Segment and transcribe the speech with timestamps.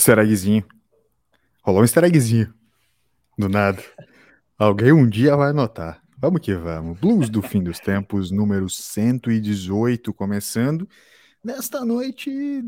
[0.00, 0.64] Easter eggzinho.
[1.62, 2.54] Rolou um easter eggzinho.
[3.36, 3.84] Do nada.
[4.58, 6.00] Alguém um dia vai notar.
[6.16, 6.98] Vamos que vamos.
[6.98, 10.88] Blues do fim dos tempos, número 118, começando.
[11.44, 12.64] Nesta noite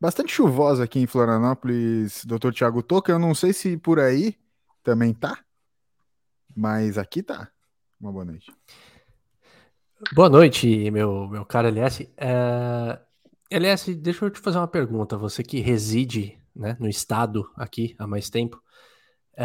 [0.00, 2.52] bastante chuvosa aqui em Florianópolis, Dr.
[2.52, 3.10] Tiago Toca.
[3.10, 4.36] Eu não sei se por aí
[4.84, 5.40] também tá,
[6.54, 7.50] mas aqui tá.
[8.00, 8.48] Uma boa noite.
[10.14, 12.08] Boa noite, meu, meu caro LS.
[12.16, 13.07] É...
[13.50, 15.16] LS, deixa eu te fazer uma pergunta.
[15.16, 18.62] Você que reside né, no estado aqui há mais tempo,
[19.36, 19.44] é...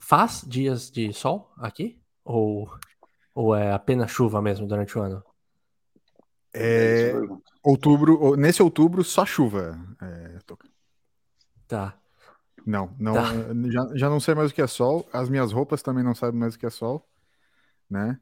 [0.00, 2.00] faz dias de sol aqui?
[2.24, 2.70] Ou,
[3.34, 5.22] ou é apenas chuva mesmo durante o ano?
[6.58, 7.12] É,
[7.62, 9.78] outubro, nesse outubro, só chuva.
[10.00, 10.38] É,
[11.68, 11.98] tá.
[12.64, 13.30] Não, não tá.
[13.70, 15.06] Já, já não sei mais o que é sol.
[15.12, 17.06] As minhas roupas também não sabem mais o que é sol.
[17.90, 18.18] Né?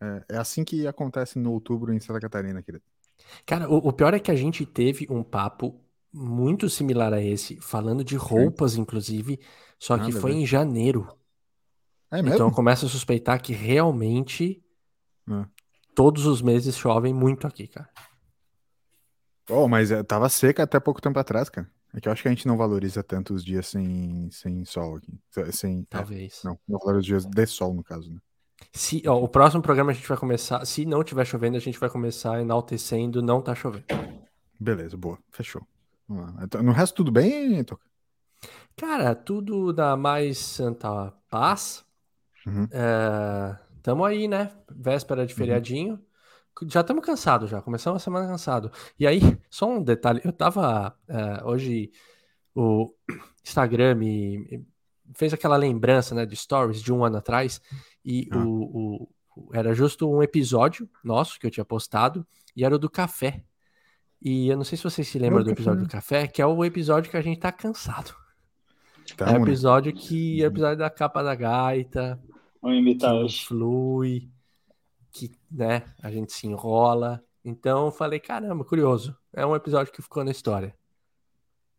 [0.00, 2.84] É, é assim que acontece no outubro em Santa Catarina, querido.
[3.44, 5.80] Cara, o, o, pior é que a gente teve um papo
[6.12, 8.80] muito similar a esse, falando de roupas, Sim.
[8.80, 9.40] inclusive,
[9.78, 11.06] só ah, que foi em janeiro.
[12.10, 12.34] É mesmo?
[12.34, 14.62] Então eu começo a suspeitar que realmente
[15.28, 15.46] ah
[15.98, 17.90] todos os meses chovem muito aqui, cara.
[19.50, 21.68] Oh, mas eh, tava seca até pouco tempo atrás, cara.
[21.92, 24.94] É que eu acho que a gente não valoriza tanto os dias sem, sem sol
[24.94, 25.18] aqui.
[25.50, 26.40] Sem, é, Talvez.
[26.44, 28.20] É, não, não valoriza os dias de sol, no caso, né?
[28.72, 30.64] Se, ó, o próximo programa a gente vai começar.
[30.64, 33.86] Se não tiver chovendo, a gente vai começar enaltecendo não tá chovendo.
[34.58, 35.18] Beleza, boa.
[35.30, 35.62] Fechou.
[36.42, 37.86] Então, no resto, tudo bem, Toca?
[38.76, 41.84] Cara, tudo da mais santa paz.
[42.46, 42.68] Uhum.
[42.70, 44.50] É Tamo aí, né?
[44.70, 45.38] Véspera de uhum.
[45.38, 45.94] feriadinho.
[45.94, 46.68] Uhum.
[46.68, 47.62] Já estamos cansados, já.
[47.62, 48.70] Começamos a semana cansado.
[48.98, 50.20] E aí, só um detalhe.
[50.22, 50.94] Eu tava.
[51.08, 51.90] Uh, hoje,
[52.54, 52.92] o
[53.42, 54.66] Instagram me,
[55.14, 57.62] fez aquela lembrança, né, de stories de um ano atrás.
[58.10, 58.38] E ah.
[58.38, 62.26] o, o, era justo um episódio nosso que eu tinha postado.
[62.56, 63.44] E era o do café.
[64.20, 66.64] E eu não sei se vocês se lembram do episódio do café, que é o
[66.64, 68.14] episódio que a gente tá cansado.
[69.14, 70.42] Tá, é o episódio que.
[70.42, 72.18] É o episódio da capa da gaita.
[72.62, 73.44] Vamos imitar que hoje.
[73.44, 74.30] flui,
[75.12, 77.22] que né, a gente se enrola.
[77.44, 79.14] Então eu falei, caramba, curioso.
[79.34, 80.74] É um episódio que ficou na história.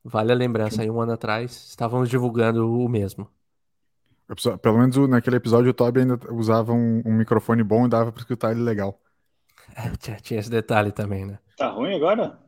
[0.03, 3.29] Vale a lembrança, aí um ano atrás estávamos divulgando o mesmo.
[4.61, 8.21] Pelo menos naquele episódio o Toby ainda usava um, um microfone bom e dava para
[8.21, 8.99] escutar ele legal.
[9.75, 11.37] É, tinha, tinha, esse detalhe também, né?
[11.55, 12.39] Tá ruim agora?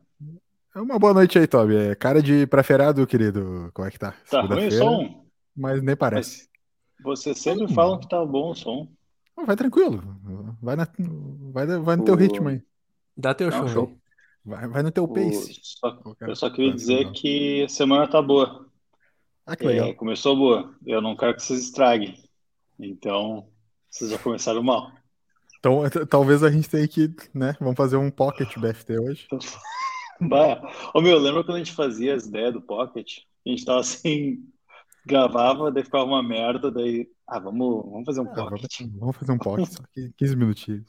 [0.74, 1.76] É uma boa noite aí, Toby.
[1.76, 3.70] É cara de pré-feriado, querido.
[3.72, 4.12] Como é que tá?
[4.28, 5.24] Tá ruim o som?
[5.56, 6.48] Mas nem parece.
[7.04, 7.68] Você sempre hum.
[7.68, 8.88] fala que tá bom o som.
[9.46, 10.02] Vai tranquilo.
[10.60, 10.88] Vai, na,
[11.52, 12.04] vai, vai no o...
[12.04, 12.60] teu ritmo aí.
[13.16, 13.96] Dá teu Não, show.
[14.44, 15.60] Vai, vai no teu pace.
[15.62, 18.66] Só, eu só queria dizer que a semana tá boa.
[19.46, 19.88] Ah, que legal.
[19.88, 20.74] É, começou boa.
[20.86, 22.16] Eu não quero que vocês estraguem.
[22.78, 23.48] Então,
[23.90, 24.90] vocês já começaram mal.
[25.58, 27.56] Então, talvez a gente tenha que, né?
[27.60, 29.28] Vamos fazer um Pocket BFT hoje.
[30.20, 30.60] Bah.
[30.94, 33.22] Ô, meu, lembra quando a gente fazia as ideias do Pocket?
[33.44, 34.38] A gente tava assim,
[35.04, 37.08] gravava, daí ficava uma merda, daí.
[37.26, 38.82] Ah, vamos, vamos fazer um ah, pocket.
[38.98, 40.86] Vamos fazer um pocket, só que 15 minutinhos.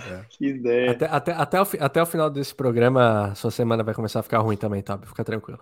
[0.00, 0.24] É.
[0.30, 0.90] Que ideia.
[0.90, 4.38] Até, até, até, o, até o final desse programa, sua semana vai começar a ficar
[4.38, 4.98] ruim também, tá?
[4.98, 5.60] Fica tranquilo.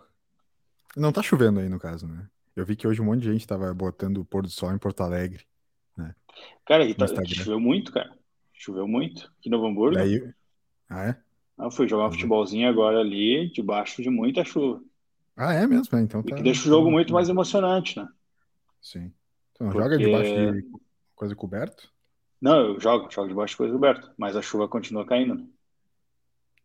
[0.97, 2.29] Não tá chovendo aí, no caso, né?
[2.57, 4.79] Eu vi que hoje um monte de gente tava botando o pôr do sol em
[4.79, 5.45] Porto Alegre.
[5.97, 6.15] Né?
[6.67, 8.13] Cara, aqui tá, choveu muito, cara.
[8.53, 9.97] Choveu muito aqui no Hamburgo.
[9.97, 10.33] Daí...
[10.89, 11.17] Ah, é?
[11.59, 12.13] Eu fui jogar um uhum.
[12.13, 14.83] futebolzinho agora ali, debaixo de muita chuva.
[15.37, 15.97] Ah, é mesmo?
[15.97, 16.35] É, então tá...
[16.35, 18.09] que deixa o jogo muito mais emocionante, né?
[18.81, 19.13] Sim.
[19.53, 19.83] Então Porque...
[19.83, 20.71] joga debaixo de
[21.15, 21.83] coisa coberta?
[22.41, 25.35] Não, eu jogo, jogo debaixo de coisa coberta, mas a chuva continua caindo.
[25.35, 25.47] Né?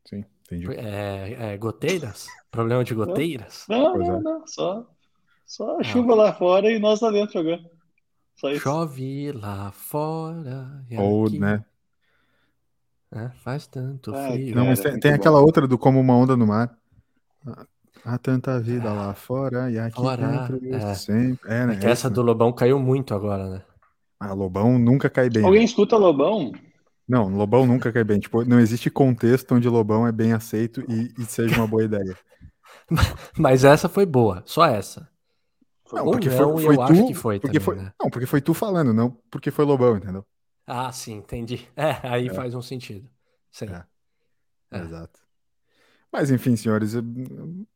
[0.06, 0.80] Sim, entendi.
[0.80, 2.28] É, é goteiras?
[2.52, 3.66] Problema de goteiras?
[3.68, 4.22] Não, não, é.
[4.22, 4.86] não, só,
[5.46, 5.84] só a ah.
[5.84, 7.70] chuva lá fora e nós lá dentro jogando.
[8.36, 8.62] Só isso.
[8.62, 10.84] Chove lá fora.
[10.98, 11.40] Ou, aqui...
[11.40, 11.64] né?
[13.12, 14.56] É, faz tanto é, frio.
[14.56, 16.76] Não, mas tem, tem aquela outra do Como uma Onda no Mar.
[18.06, 20.96] Há tanta vida lá fora e aqui fora, dentro é.
[20.96, 21.52] sempre.
[21.52, 21.80] É, né?
[21.82, 23.62] É essa do Lobão caiu muito agora, né?
[24.20, 25.44] Ah, Lobão nunca cai bem.
[25.44, 26.52] Alguém escuta Lobão?
[27.08, 28.20] Não, Lobão nunca cai bem.
[28.20, 32.18] Tipo, não existe contexto onde Lobão é bem aceito e, e seja uma boa ideia.
[33.38, 35.10] Mas essa foi boa, só essa.
[35.92, 37.94] Não, porque não, foi, foi tu, foi porque também, foi, né?
[38.02, 40.26] Não, porque foi tu falando, não porque foi Lobão, entendeu?
[40.66, 41.68] Ah, sim, entendi.
[41.76, 42.34] É, aí é.
[42.34, 43.08] faz um sentido.
[43.52, 43.68] Sim.
[43.68, 43.84] É.
[44.72, 44.82] É.
[44.82, 45.20] Exato.
[46.12, 46.94] Mas enfim, senhores,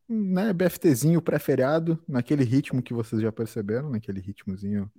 [0.07, 4.91] né, BFTzinho pré-feriado, naquele ritmo que vocês já perceberam, naquele ritmozinho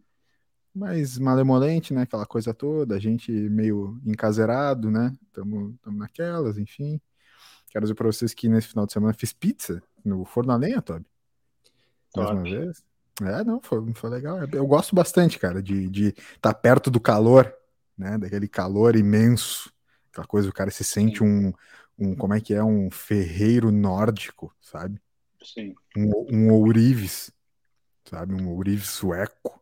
[0.74, 7.00] mais malemolente, né, aquela coisa toda, a gente meio encaseirado, né, estamos naquelas, enfim.
[7.70, 10.80] Quero dizer para vocês que nesse final de semana fiz pizza no forno a lenha,
[10.80, 11.06] Toby.
[12.16, 12.84] Mais uma vez.
[13.20, 14.38] É, não, foi, foi legal.
[14.52, 17.52] Eu gosto bastante, cara, de estar de tá perto do calor,
[17.96, 19.72] né, daquele calor imenso,
[20.10, 21.52] aquela coisa, o cara se sente um,
[21.98, 25.00] um, como é que é, um ferreiro nórdico, sabe?
[25.42, 25.74] Sim.
[25.96, 27.32] Um, um ourives,
[28.04, 28.34] sabe?
[28.34, 29.57] Um ourives sueco.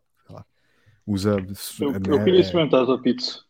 [1.07, 1.37] Usa.
[1.81, 3.41] Eu, né, eu queria experimentar a pizza.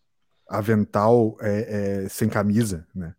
[0.49, 3.15] Avental é, é, sem camisa, né?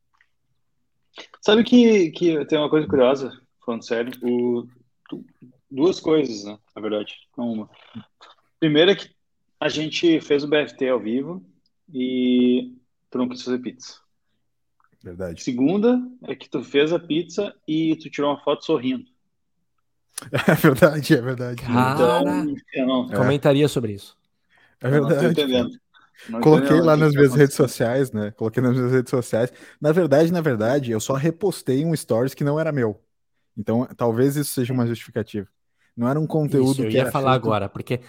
[1.42, 3.32] Sabe que, que tem uma coisa curiosa,
[3.66, 4.68] falando sério, o,
[5.70, 6.58] duas coisas, né?
[6.76, 7.70] Na verdade, uma.
[8.60, 9.10] Primeira é que
[9.60, 11.44] a gente fez o BFT ao vivo
[11.94, 12.76] e
[13.10, 14.00] tu não quis fazer pizza.
[15.04, 15.44] Verdade.
[15.44, 19.06] Segunda é que tu fez a pizza e tu tirou uma foto sorrindo.
[20.48, 21.62] É verdade, é verdade.
[21.62, 24.17] Cara, então, comentaria sobre isso.
[24.82, 25.14] É verdade.
[25.16, 25.70] não tô entendendo.
[26.30, 28.32] Não Coloquei lá nas minhas redes sociais, né?
[28.32, 29.54] Coloquei nas minhas redes sociais.
[29.80, 33.00] Na verdade, na verdade, eu só repostei um stories que não era meu.
[33.56, 35.48] Então, talvez isso seja uma justificativa.
[35.96, 37.46] Não era um conteúdo isso, eu ia falar feito...
[37.46, 38.02] agora, porque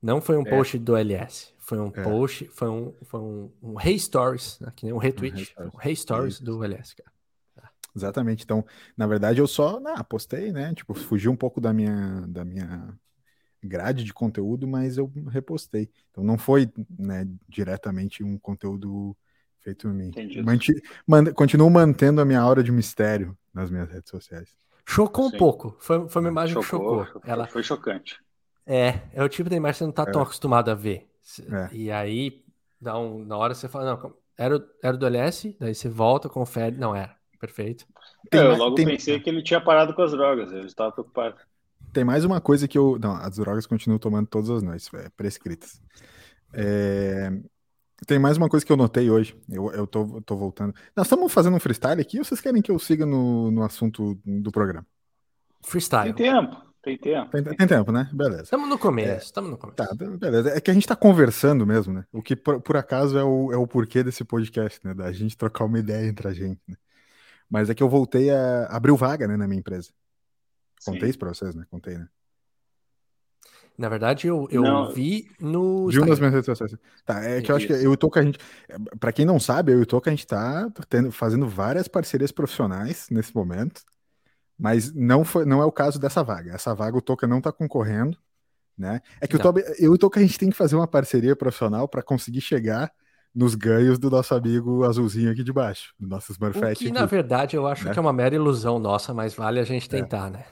[0.00, 0.50] não foi um é.
[0.50, 2.02] post do LS, foi um é.
[2.02, 4.72] post, foi um, foi um, um Hey Stories, né?
[4.74, 7.12] que nem um retweet, um Hey Stories do LS, cara.
[7.94, 8.42] Exatamente.
[8.42, 8.64] Então,
[8.96, 10.74] na verdade, eu só ah, postei, né?
[10.74, 12.98] Tipo, fugi um pouco da minha, da minha
[13.62, 15.90] grade de conteúdo, mas eu repostei.
[16.10, 19.16] Então não foi né, diretamente um conteúdo
[19.60, 20.10] feito em mim.
[20.44, 20.74] Manti,
[21.06, 24.50] man, continuo mantendo a minha aura de mistério nas minhas redes sociais.
[24.86, 25.36] Chocou Sim.
[25.36, 25.76] um pouco.
[25.78, 27.22] Foi, foi uma imagem chocou, que chocou.
[27.24, 27.46] Ela...
[27.46, 28.18] Foi chocante.
[28.66, 30.10] É, é o tipo de imagem que você não está é.
[30.10, 31.08] tão acostumado a ver.
[31.50, 31.74] É.
[31.74, 32.44] E aí,
[32.80, 36.76] dá um, na hora você fala, não, era, era do LS, daí você volta, confere.
[36.76, 37.16] Não, era.
[37.38, 37.86] Perfeito.
[38.30, 38.86] É, eu logo tem...
[38.86, 41.36] pensei que ele tinha parado com as drogas, eu estava preocupado.
[41.92, 42.98] Tem mais uma coisa que eu.
[42.98, 45.80] Não, as drogas continuam tomando todas as noites, é, prescritas.
[46.52, 47.30] É...
[48.06, 49.36] Tem mais uma coisa que eu notei hoje.
[49.48, 50.74] Eu, eu, tô, eu tô voltando.
[50.96, 54.18] Nós estamos fazendo um freestyle aqui ou vocês querem que eu siga no, no assunto
[54.24, 54.84] do programa?
[55.64, 56.12] Freestyle.
[56.12, 56.72] Tem tempo.
[56.82, 57.30] Tem tempo.
[57.30, 58.10] Tem, tem tempo, né?
[58.12, 58.42] Beleza.
[58.42, 59.76] Estamos no começo, estamos é, no começo.
[59.76, 60.50] Tá, beleza.
[60.50, 62.04] É que a gente está conversando mesmo, né?
[62.10, 64.92] O que por, por, acaso é o, é o porquê desse podcast, né?
[64.92, 66.74] Da gente trocar uma ideia entre a gente, né?
[67.48, 68.66] Mas é que eu voltei a.
[68.66, 69.90] abriu vaga, né, na minha empresa.
[70.84, 71.64] Contei isso pra vocês, né?
[71.70, 72.08] Contei, né?
[73.76, 75.88] Na verdade, eu, eu vi no.
[75.88, 76.76] Viu nas minhas redes sociais.
[77.04, 78.38] Tá, é que eu acho que eu e o Toca, a gente.
[79.00, 82.30] Pra quem não sabe, eu e o Toca, a gente tá tendo, fazendo várias parcerias
[82.30, 83.82] profissionais nesse momento.
[84.58, 86.52] Mas não, foi, não é o caso dessa vaga.
[86.52, 88.16] Essa vaga o Toca não tá concorrendo.
[88.76, 89.00] Né?
[89.20, 91.34] É que o Toby, eu e o Toca, a gente tem que fazer uma parceria
[91.34, 92.92] profissional para conseguir chegar
[93.34, 96.84] nos ganhos do nosso amigo azulzinho aqui de baixo, do nosso Smurfette.
[96.84, 97.92] Que, aqui, na verdade, eu acho né?
[97.92, 100.00] que é uma mera ilusão nossa, mas vale a gente é.
[100.00, 100.30] tentar, é.
[100.30, 100.44] né?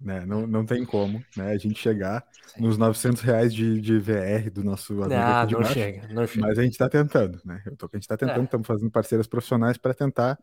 [0.00, 0.24] Né?
[0.24, 1.52] Não, não tem como né?
[1.52, 2.62] a gente chegar Sim.
[2.62, 6.46] nos 900 reais de, de VR do nosso amigo de não baixo, chega, não chega.
[6.46, 7.62] Mas a gente está tentando, né?
[7.66, 8.68] Eu tô, a gente está tentando, estamos é.
[8.68, 10.38] fazendo parceiras profissionais para tentar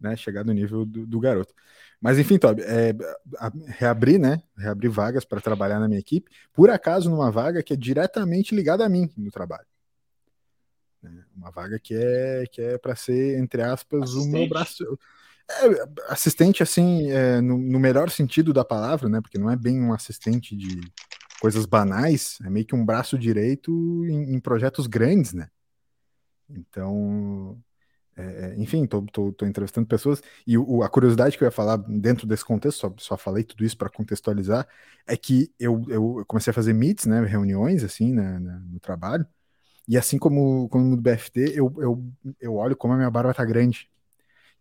[0.00, 1.52] né, chegar no nível do, do garoto.
[2.00, 2.94] Mas enfim, Toby, é,
[3.78, 4.42] reabrir, né?
[4.56, 8.84] Reabrir vagas para trabalhar na minha equipe, por acaso numa vaga que é diretamente ligada
[8.84, 9.66] a mim no trabalho.
[11.02, 11.22] Né?
[11.36, 14.28] Uma vaga que é que é para ser, entre aspas, Assistente.
[14.28, 14.98] o meu braço
[15.50, 19.20] é, assistente, assim, é, no, no, melhor sentido da palavra, né?
[19.20, 20.80] Porque não é bem um assistente de
[21.40, 23.70] coisas banais, é meio que um braço direito
[24.06, 25.48] em, em projetos grandes, né?
[26.48, 27.58] Então,
[28.16, 31.52] é, é enfim, tô, tô, tô, entrevistando pessoas e o, a curiosidade que eu ia
[31.52, 34.66] falar dentro desse contexto, só, só falei tudo isso para contextualizar,
[35.06, 37.24] é que eu, eu comecei a fazer meets, né?
[37.24, 39.26] Reuniões, assim, né, no trabalho.
[39.88, 42.04] E assim como, como no BFT, eu, eu,
[42.40, 43.90] eu olho como a minha barba tá grande.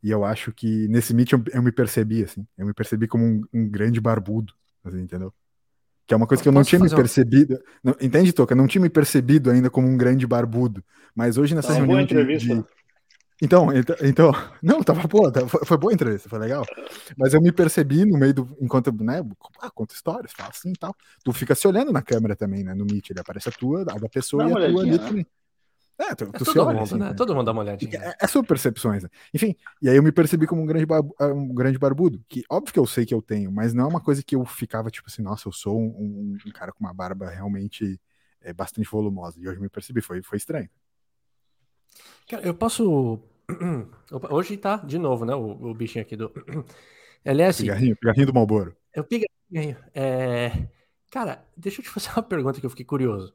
[0.04, 2.46] E eu acho que nesse meet eu, eu me percebi, assim.
[2.58, 4.54] Eu me percebi como um, um grande barbudo,
[4.84, 5.34] assim, entendeu?
[6.08, 7.60] Que é uma coisa que eu não tinha me percebido.
[7.84, 8.54] Não, entende, Toca?
[8.54, 10.84] Eu não tinha me percebido ainda como um grande barbudo.
[11.16, 12.66] Mas hoje nessa tá reunião de, de,
[13.42, 14.32] Então, então, então,
[14.62, 16.66] não, tava boa, foi, foi boa a entrevista, foi legal.
[17.16, 18.58] Mas eu me percebi no meio do.
[18.60, 19.24] Enquanto, né?
[19.62, 20.96] Ah, conta histórias, fala assim e tal.
[21.24, 22.74] Tu fica se olhando na câmera também, né?
[22.74, 24.98] No Meet, ele aparece a tua, a da pessoa e a tua ali né?
[24.98, 25.28] também.
[25.98, 27.10] É, tu, é tu todo, mundo, assim, né?
[27.10, 27.14] né?
[27.14, 28.00] todo mundo dá uma olhadinha.
[28.00, 29.04] É, é sobre percepções.
[29.04, 29.10] Né?
[29.34, 30.88] Enfim, e aí eu me percebi como um grande,
[31.20, 33.88] ah, um grande barbudo, que óbvio que eu sei que eu tenho, mas não é
[33.88, 36.94] uma coisa que eu ficava tipo assim, nossa, eu sou um, um cara com uma
[36.94, 38.00] barba realmente
[38.42, 39.40] é, bastante volumosa.
[39.40, 40.70] E hoje eu me percebi, foi, foi estranho.
[42.28, 43.20] Cara, eu posso.
[44.30, 45.36] Hoje tá de novo, né?
[45.36, 46.32] O, o bichinho aqui do.
[47.24, 47.62] LS.
[47.62, 48.76] Pigarrinho, pigarrinho do Malboro.
[48.94, 49.78] Eu pigarrinho.
[49.94, 50.68] É...
[51.12, 53.34] Cara, deixa eu te fazer uma pergunta que eu fiquei curioso.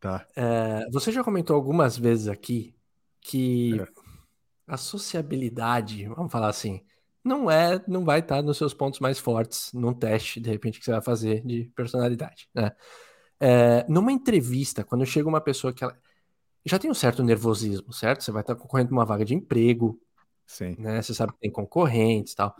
[0.00, 0.26] Tá.
[0.36, 2.74] É, você já comentou algumas vezes aqui
[3.20, 3.86] que é.
[4.66, 6.82] a sociabilidade, vamos falar assim,
[7.24, 10.84] não é, não vai estar nos seus pontos mais fortes num teste, de repente, que
[10.84, 12.70] você vai fazer de personalidade, né?
[13.40, 15.96] É, numa entrevista, quando chega uma pessoa que ela
[16.64, 18.22] já tem um certo nervosismo, certo?
[18.22, 20.00] Você vai estar concorrendo uma vaga de emprego,
[20.46, 20.76] Sim.
[20.78, 21.00] né?
[21.00, 22.54] Você sabe que tem concorrentes, tal.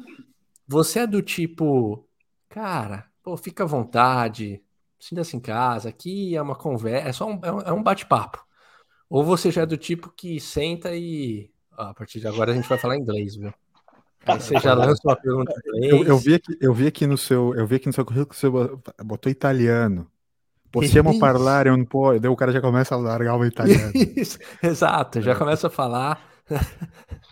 [0.67, 2.07] Você é do tipo,
[2.49, 4.63] cara, pô, fica à vontade,
[4.99, 8.45] sinta-se em casa, aqui é uma conversa, é só um, é um é bate-papo.
[9.09, 11.51] Ou você já é do tipo que senta e.
[11.73, 13.53] Ah, a partir de agora a gente vai falar inglês, viu?
[14.27, 17.55] Aí você já lança uma pergunta eu, eu, vi aqui, eu vi aqui no seu,
[17.55, 18.49] eu vi aqui no seu currículo que você
[19.03, 20.11] botou italiano.
[20.71, 23.93] Possiamo parlare un po', daí o cara já começa a largar o italiano.
[24.17, 25.35] Isso, exato, já é.
[25.35, 26.21] começa a falar.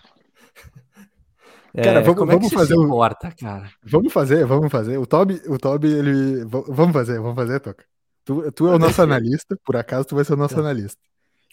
[1.76, 2.74] Cara, é, vamos, como vamos é fazer.
[2.74, 3.70] Se importa, cara?
[3.82, 4.98] Vamos fazer, vamos fazer.
[4.98, 6.44] O Toby, o Toby, ele.
[6.44, 7.84] Vamos fazer, vamos fazer, Toca.
[8.24, 10.60] Tu, tu é o nosso analista, por acaso tu vai ser o nosso tá.
[10.60, 11.00] analista.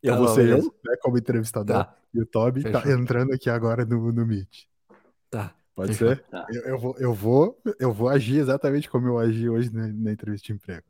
[0.02, 1.86] Eu tá vou ser eu, né, como entrevistador.
[1.86, 1.96] Tá.
[2.14, 2.96] E o Toby tá Fechou.
[2.96, 4.66] tá entrando aqui agora no, no Meet.
[5.30, 5.54] Tá.
[5.76, 6.10] Pode Fechou.
[6.10, 6.24] ser?
[6.24, 6.46] Tá.
[6.50, 10.12] Eu, eu, vou, eu, vou, eu vou agir exatamente como eu agi hoje na, na
[10.12, 10.84] entrevista de emprego.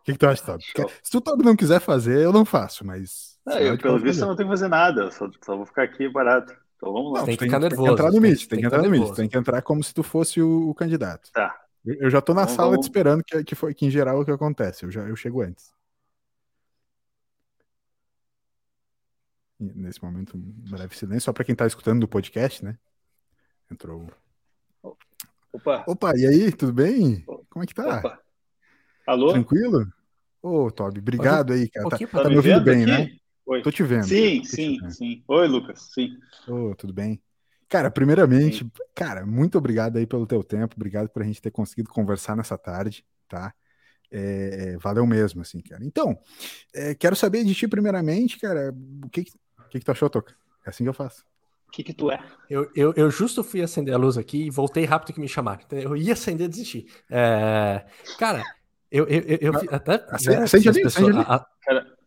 [0.00, 0.64] O que, que tu acha, Toby?
[1.02, 3.38] Se o Toby não quiser fazer, eu não faço, mas.
[3.46, 6.08] Não, eu, pelo visto, eu não tenho que fazer nada, só, só vou ficar aqui
[6.08, 6.54] barato.
[6.82, 7.20] Então vamos lá.
[7.20, 7.80] Não, tem, que ficar nervoso.
[7.80, 9.84] Tem que entrar no Meet, tem, tem que entrar no Meet, tem que entrar como
[9.84, 11.30] se tu fosse o, o candidato.
[11.30, 11.62] Tá.
[11.84, 12.84] Eu, eu já tô na então, sala vamos...
[12.84, 14.84] te esperando, que, que, foi, que em geral é o que acontece.
[14.84, 15.72] Eu, já, eu chego antes.
[19.60, 22.76] Nesse momento, um breve silêncio, só para quem tá escutando do podcast, né?
[23.70, 24.10] Entrou.
[25.52, 25.84] Opa!
[25.86, 27.24] Opa, e aí, tudo bem?
[27.48, 27.98] Como é que tá?
[27.98, 28.20] Opa.
[29.06, 29.30] Alô?
[29.30, 29.86] Tranquilo?
[30.42, 31.88] Ô, Toby, obrigado aí, cara.
[31.90, 33.02] Tá, tá, me ouvindo bem, né?
[33.02, 33.12] aqui?
[33.12, 33.21] né?
[33.46, 33.62] Oi.
[33.62, 34.04] Tô te vendo.
[34.04, 34.92] Sim, sim, vendo.
[34.92, 35.24] sim.
[35.26, 35.90] Oi, Lucas.
[35.92, 36.16] Sim.
[36.46, 37.20] Ô, tudo bem?
[37.68, 38.70] Cara, primeiramente, sim.
[38.94, 42.58] cara, muito obrigado aí pelo teu tempo, obrigado por a gente ter conseguido conversar nessa
[42.58, 43.54] tarde, tá?
[44.10, 45.82] É, é valeu mesmo, assim, cara.
[45.82, 46.18] Então,
[46.74, 49.32] é, quero saber de ti, primeiramente, cara, o que, que,
[49.70, 50.34] que tu achou, Toca?
[50.66, 51.24] É assim que eu faço.
[51.66, 52.22] O que, que tu é?
[52.50, 55.62] Eu, eu, eu, justo fui acender a luz aqui e voltei rápido que me chamaram.
[55.70, 56.86] Eu ia acender e desistir.
[57.10, 57.86] É,
[58.18, 58.44] cara,
[58.90, 60.04] eu, eu, eu, eu até.
[60.10, 61.26] Acende, né, acende ali, pessoas, acende ali.
[61.26, 61.46] A,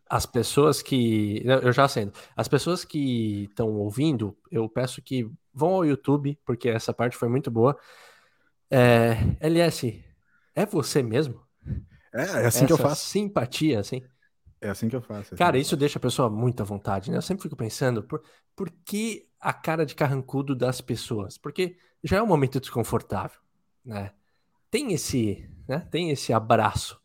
[0.08, 1.42] as pessoas que.
[1.44, 2.12] Eu já acendo.
[2.36, 7.28] As pessoas que estão ouvindo, eu peço que vão ao YouTube, porque essa parte foi
[7.28, 7.76] muito boa.
[8.70, 10.04] É, LS,
[10.54, 11.40] é você mesmo?
[12.12, 13.06] É, é assim Essa que eu faço.
[13.06, 14.02] Simpatia, assim.
[14.60, 15.34] É assim que eu faço.
[15.34, 17.16] É cara, isso deixa a pessoa muito à vontade, né?
[17.16, 18.22] Eu sempre fico pensando, por,
[18.54, 21.36] por que a cara de carrancudo das pessoas?
[21.36, 23.38] Porque já é um momento desconfortável,
[23.84, 24.12] né?
[24.70, 25.80] Tem esse, né?
[25.90, 27.00] Tem esse abraço.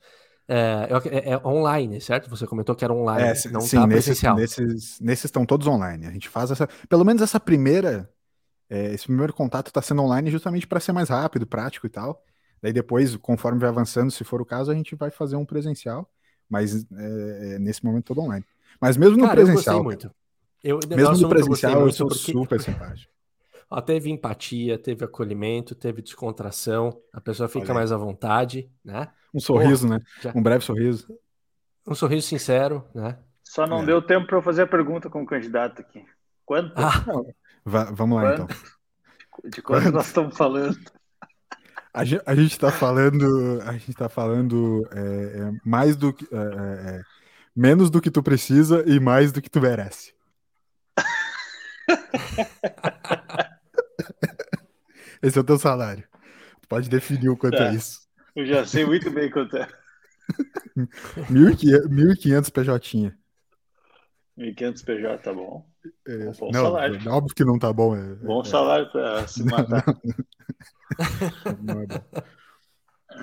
[0.54, 2.30] É, é, é, online, certo?
[2.30, 4.36] Você comentou que era online, é, não sim, tá nesses, presencial.
[4.36, 6.06] Nesses, nesses estão todos online.
[6.06, 8.10] A gente faz essa, pelo menos essa primeira,
[8.70, 12.22] é, esse primeiro contato está sendo online justamente para ser mais rápido, prático e tal.
[12.62, 16.06] Daí depois, conforme vai avançando, se for o caso, a gente vai fazer um presencial,
[16.50, 18.44] mas é, é, nesse momento todo online.
[18.82, 20.12] Mas mesmo no Cara, presencial, eu muito.
[20.62, 22.30] Eu, mesmo no presencial, eu, eu sou porque...
[22.34, 23.10] super simpático.
[23.74, 27.76] Ó, teve empatia, teve acolhimento, teve descontração, a pessoa fica Olha.
[27.76, 29.08] mais à vontade, né?
[29.34, 30.02] Um sorriso, Pô, né?
[30.22, 30.34] Já...
[30.36, 31.08] Um breve sorriso.
[31.88, 33.18] Um sorriso sincero, né?
[33.42, 33.86] Só não é.
[33.86, 36.06] deu tempo para eu fazer a pergunta com o candidato aqui.
[36.46, 36.74] Quanto?
[36.76, 37.02] Ah.
[37.64, 38.44] vamos lá, quanto?
[38.44, 38.48] então.
[39.50, 40.78] De quanto, quanto, nós estamos falando?
[41.94, 46.28] A gente, a gente está falando, a gente tá falando é, é, mais do que
[46.30, 47.02] é, é, é,
[47.56, 50.14] menos do que tu precisa e mais do que tu merece.
[55.22, 56.04] Esse é o teu salário.
[56.62, 57.74] Tu pode definir o quanto é tá.
[57.74, 58.02] isso.
[58.36, 59.68] Eu já sei muito bem quanto é.
[61.30, 63.14] 1.500 PJ.
[64.38, 65.66] 1.500 PJ, tá bom.
[66.08, 67.00] É, bom não, salário.
[67.06, 67.96] É óbvio que não tá bom.
[67.96, 69.84] É, bom salário para se matar.
[71.46, 72.04] Não, não é bom.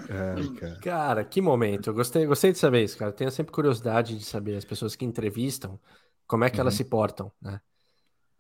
[0.09, 0.81] É, cara.
[0.81, 1.25] cara.
[1.25, 1.90] que momento.
[1.90, 3.11] Eu gostei, gostei de saber isso, cara.
[3.11, 5.81] Eu tenho sempre curiosidade de saber as pessoas que entrevistam,
[6.26, 6.62] como é que uhum.
[6.62, 7.61] elas se portam, né?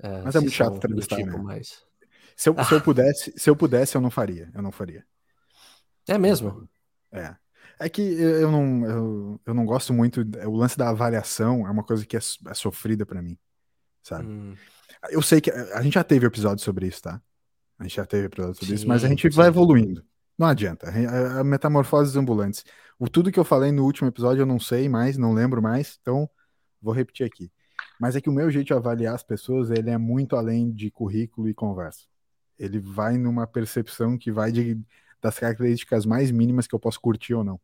[0.00, 1.38] É, mas é muito chato entrevistar, tipo, né?
[1.42, 1.87] mas...
[2.38, 2.64] se, eu, ah.
[2.64, 4.48] se eu pudesse, se eu pudesse, eu não faria.
[4.54, 5.04] Eu não faria.
[6.06, 6.68] É mesmo?
[7.10, 7.34] É.
[7.80, 10.20] É que eu não, eu, eu não gosto muito.
[10.46, 13.36] O lance da avaliação é uma coisa que é, é sofrida para mim,
[14.04, 14.28] sabe?
[14.28, 14.54] Hum.
[15.10, 17.20] Eu sei que a gente já teve episódio sobre isso, tá?
[17.76, 19.36] A gente já teve episódio sobre sim, isso, mas a gente sim.
[19.36, 20.04] vai evoluindo.
[20.38, 20.88] Não adianta.
[20.88, 22.64] A, a metamorfoses ambulantes.
[23.00, 25.98] O tudo que eu falei no último episódio eu não sei mais, não lembro mais,
[26.00, 26.30] então
[26.80, 27.50] vou repetir aqui.
[28.00, 30.88] Mas é que o meu jeito de avaliar as pessoas, ele é muito além de
[30.88, 32.06] currículo e conversa.
[32.58, 34.80] Ele vai numa percepção que vai de,
[35.20, 37.60] das características mais mínimas que eu posso curtir ou não.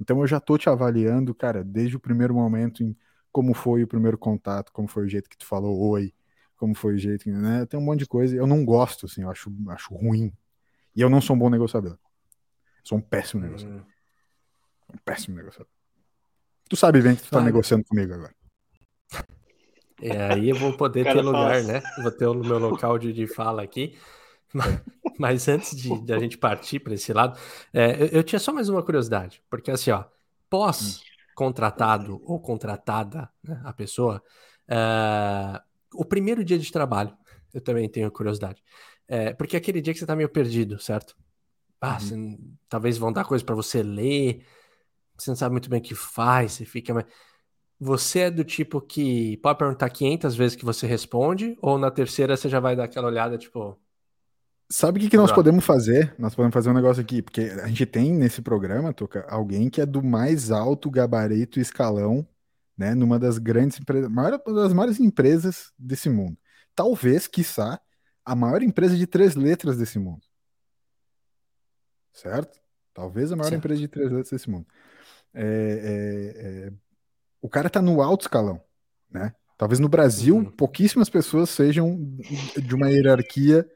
[0.00, 2.96] Então eu já tô te avaliando, cara, desde o primeiro momento em
[3.30, 6.12] como foi o primeiro contato, como foi o jeito que tu falou oi,
[6.56, 7.64] como foi o jeito, né?
[7.66, 8.34] Tem um monte de coisa.
[8.34, 10.32] Eu não gosto, assim, eu acho, acho ruim.
[10.94, 11.96] E eu não sou um bom negociador.
[12.82, 13.80] Sou um péssimo negociador.
[13.80, 13.84] Hum.
[14.94, 15.70] Um péssimo negociador.
[16.68, 18.34] Tu sabe bem que tu tá negociando comigo agora.
[20.02, 21.82] E aí eu vou poder ter lugar, né?
[22.02, 23.98] Vou ter o meu local de, de fala aqui.
[24.52, 24.80] Mas,
[25.18, 27.38] mas antes de, de, a gente partir para esse lado,
[27.72, 30.04] é, eu, eu, tinha só mais uma curiosidade, porque assim, ó,
[30.48, 31.02] pós
[31.34, 34.22] contratado ou contratada, né, a pessoa,
[34.68, 35.60] é,
[35.94, 37.16] o primeiro dia de trabalho,
[37.52, 38.62] eu também tenho curiosidade,
[39.08, 41.16] é, porque é aquele dia que você tá meio perdido, certo?
[41.80, 41.98] Ah, uhum.
[42.00, 42.38] você,
[42.68, 44.44] talvez vão dar coisa para você ler,
[45.16, 47.06] você não sabe muito bem o que faz, você fica.
[47.78, 52.36] Você é do tipo que pode perguntar 500 vezes que você responde, ou na terceira
[52.36, 53.80] você já vai dar aquela olhada, tipo,
[54.72, 56.14] Sabe o que, que nós podemos fazer?
[56.16, 59.80] Nós podemos fazer um negócio aqui, porque a gente tem nesse programa, Toca, alguém que
[59.80, 62.24] é do mais alto gabarito e escalão,
[62.78, 62.94] né?
[62.94, 66.38] Numa das grandes empresas, maior, das maiores empresas desse mundo.
[66.72, 67.80] Talvez, quiçá,
[68.24, 70.22] a maior empresa de três letras desse mundo.
[72.12, 72.60] Certo?
[72.94, 73.58] Talvez a maior certo.
[73.58, 74.66] empresa de três letras desse mundo.
[75.34, 76.72] É, é, é...
[77.42, 78.62] O cara tá no alto escalão,
[79.10, 79.34] né?
[79.58, 80.44] Talvez no Brasil, uhum.
[80.44, 81.98] pouquíssimas pessoas sejam
[82.56, 83.68] de uma hierarquia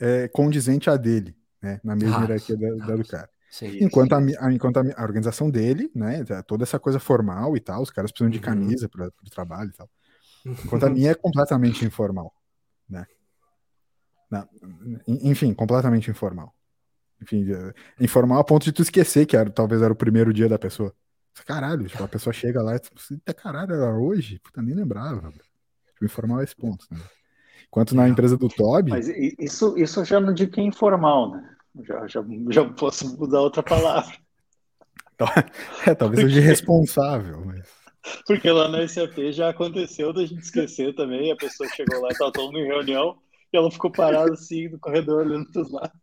[0.00, 1.80] é, condizente à dele, né?
[1.82, 3.28] Na mesma ah, hierarquia da, da, do cara.
[3.50, 4.34] Sim, enquanto, sim.
[4.38, 6.24] A, enquanto a, a, organização dele, né?
[6.46, 8.44] Toda essa coisa formal e tal, os caras precisam de uhum.
[8.44, 9.90] camisa para o trabalho e tal.
[10.44, 12.32] Enquanto a minha é completamente informal,
[12.88, 13.04] né?
[14.30, 14.46] Na,
[15.06, 16.54] enfim, completamente informal.
[17.20, 17.74] Enfim, é,
[18.04, 20.94] informal a ponto de tu esquecer que era, talvez era o primeiro dia da pessoa.
[21.46, 23.00] Caralho, tipo, a pessoa chega lá e tipo,
[23.34, 24.38] caralho, era hoje?
[24.40, 25.30] Puta, nem lembrava.
[25.30, 27.00] Tipo, informal é esse ponto, né?
[27.68, 28.90] Enquanto na empresa do Toby.
[28.90, 29.08] Mas
[29.38, 31.56] isso, isso já não digo que é informal, né?
[31.84, 34.14] Já, já, já posso usar outra palavra.
[35.86, 37.68] é, talvez seja irresponsável, mas.
[38.26, 41.30] Porque lá na SAP já aconteceu da gente esquecer também.
[41.30, 43.18] A pessoa chegou lá, estava todo mundo em reunião,
[43.52, 45.98] e ela ficou parada assim no corredor olhando para os lados.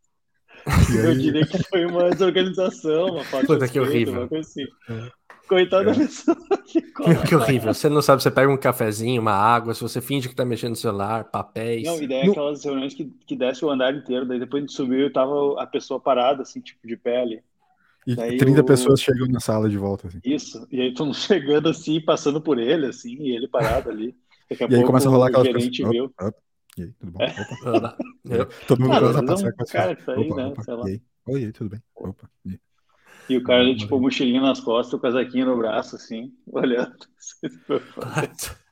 [1.03, 4.21] Eu diria que foi uma desorganização, uma falta de que horrível.
[4.21, 4.63] uma coisa assim.
[4.89, 5.11] É.
[5.47, 5.93] Coitada é.
[5.93, 6.37] da pessoa.
[7.27, 7.73] Que horrível.
[7.73, 10.71] Você não sabe, você pega um cafezinho, uma água, se você finge que tá mexendo
[10.71, 11.83] no celular, papéis.
[11.83, 15.11] Não, ideia é aquelas reuniões que, que desce o andar inteiro, daí depois de subir,
[15.11, 17.43] tava a pessoa parada, assim, tipo, de pele.
[18.05, 18.65] E daí 30 o...
[18.65, 20.19] pessoas chegam na sala de volta, assim.
[20.23, 24.15] Isso, e aí estão chegando assim, passando por ele, assim, e ele parado ali.
[24.49, 25.91] Daqui a e pouco aí começa a rolar aquela gerente pessoas...
[25.91, 26.05] viu.
[26.05, 26.35] Opa,
[26.77, 27.19] E aí, tudo bom?
[27.21, 27.31] É.
[27.69, 27.97] Opa.
[28.67, 30.47] Todo mundo começa a passar com cara que tá aí, opa, né?
[30.47, 31.01] Opa, e aí?
[31.27, 31.81] Oi, tudo bem?
[31.95, 32.29] Opa.
[32.45, 32.59] E...
[33.29, 36.95] E o cara, tipo, mochilinha nas costas, o casaquinho no braço, assim, olhando.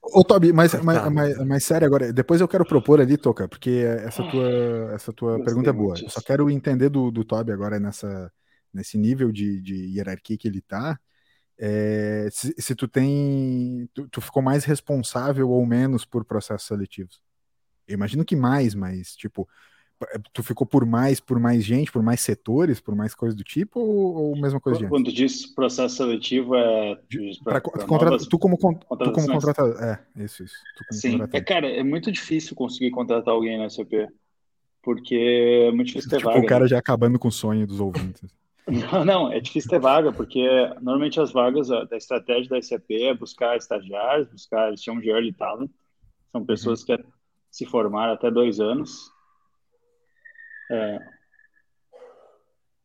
[0.01, 3.83] Ô, Tobi, mas, mas, mas, mas, sério agora, depois eu quero propor ali, Toca, porque
[4.03, 5.95] essa tua, essa tua pergunta é boa.
[5.99, 8.31] Eu só quero entender do, do Tobi agora nessa,
[8.73, 10.99] nesse nível de, de hierarquia que ele tá.
[11.57, 13.87] É, se, se, tu tem.
[13.93, 17.21] Tu, tu, ficou mais responsável ou menos por processos seletivos?
[17.87, 19.47] Eu imagino que mais, mas, tipo,
[20.33, 23.79] tu ficou por mais, por mais gente, por mais setores, por mais coisas do tipo,
[23.79, 26.99] ou, ou mesma coisa de Quando diz processo seletivo, é.
[27.43, 29.81] Pra, pra contra, tu como, tu como contratador.
[29.81, 30.55] É, isso, isso.
[30.91, 34.09] Sim, é, cara, é muito difícil conseguir contratar alguém na SAP.
[34.81, 36.41] Porque é muito difícil ter tipo, vaga.
[36.41, 36.67] o cara né?
[36.67, 38.29] já acabando com o sonho dos ouvintes.
[38.65, 40.41] Não, não, é difícil ter vaga, porque
[40.79, 45.33] normalmente as vagas da estratégia da SAP é buscar estagiários, buscar, eles chamam de early
[45.33, 45.69] talent,
[46.31, 46.95] são pessoas uhum.
[46.95, 47.05] que
[47.51, 49.12] se formaram até dois anos
[50.71, 50.99] é.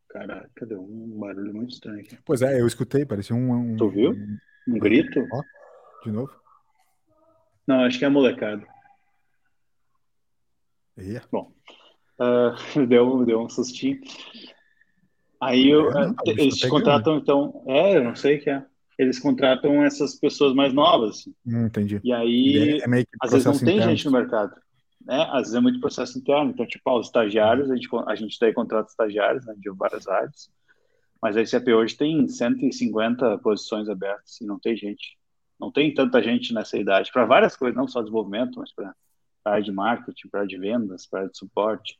[0.08, 2.18] Caraca, deu um barulho muito estranho aqui.
[2.24, 3.52] Pois é, eu escutei, parecia um.
[3.52, 4.16] um tu viu?
[4.66, 5.26] Um grito?
[5.30, 5.42] Ó,
[6.04, 6.32] de novo?
[7.66, 8.66] Não, acho que é molecada.
[10.98, 11.26] Yeah.
[11.30, 11.52] Bom,
[12.18, 14.00] uh, deu, deu um sustinho.
[15.40, 17.62] Aí eu, é, não, tá eles te contratam, então.
[17.66, 18.64] É, eu não sei o que é.
[18.98, 21.28] Eles contratam essas pessoas mais novas.
[21.46, 22.00] Hum, entendi.
[22.02, 24.58] E aí, é às vezes não tem gente no mercado
[25.08, 26.50] né, às vezes é muito processo interno.
[26.50, 30.50] Então, tipo, os estagiários, a gente, a gente daí contrata estagiários né, de várias áreas,
[31.20, 35.16] mas a ICP hoje tem 150 posições abertas e não tem gente.
[35.58, 38.94] Não tem tanta gente nessa idade, para várias coisas, não só desenvolvimento, mas para
[39.44, 41.98] a área de marketing, para a área de vendas, para a área de suporte.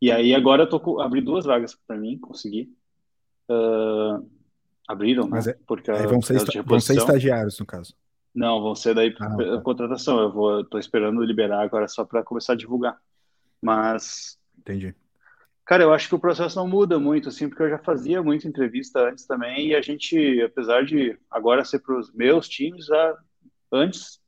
[0.00, 2.72] E aí agora eu tô abri duas vagas para mim, consegui.
[3.50, 4.24] Uh,
[4.86, 5.52] abriram, mas né?
[5.52, 7.94] É, Porque vão, ser, vão ser estagiários, no caso.
[8.34, 9.60] Não, vão ser daí ah, tá.
[9.62, 10.20] contratação.
[10.20, 12.98] Eu vou, tô esperando liberar agora só para começar a divulgar.
[13.60, 14.38] Mas.
[14.58, 14.94] Entendi.
[15.64, 18.48] Cara, eu acho que o processo não muda muito, assim, porque eu já fazia muita
[18.48, 23.18] entrevista antes também, e a gente, apesar de agora ser para os meus times, a,
[23.70, 24.18] antes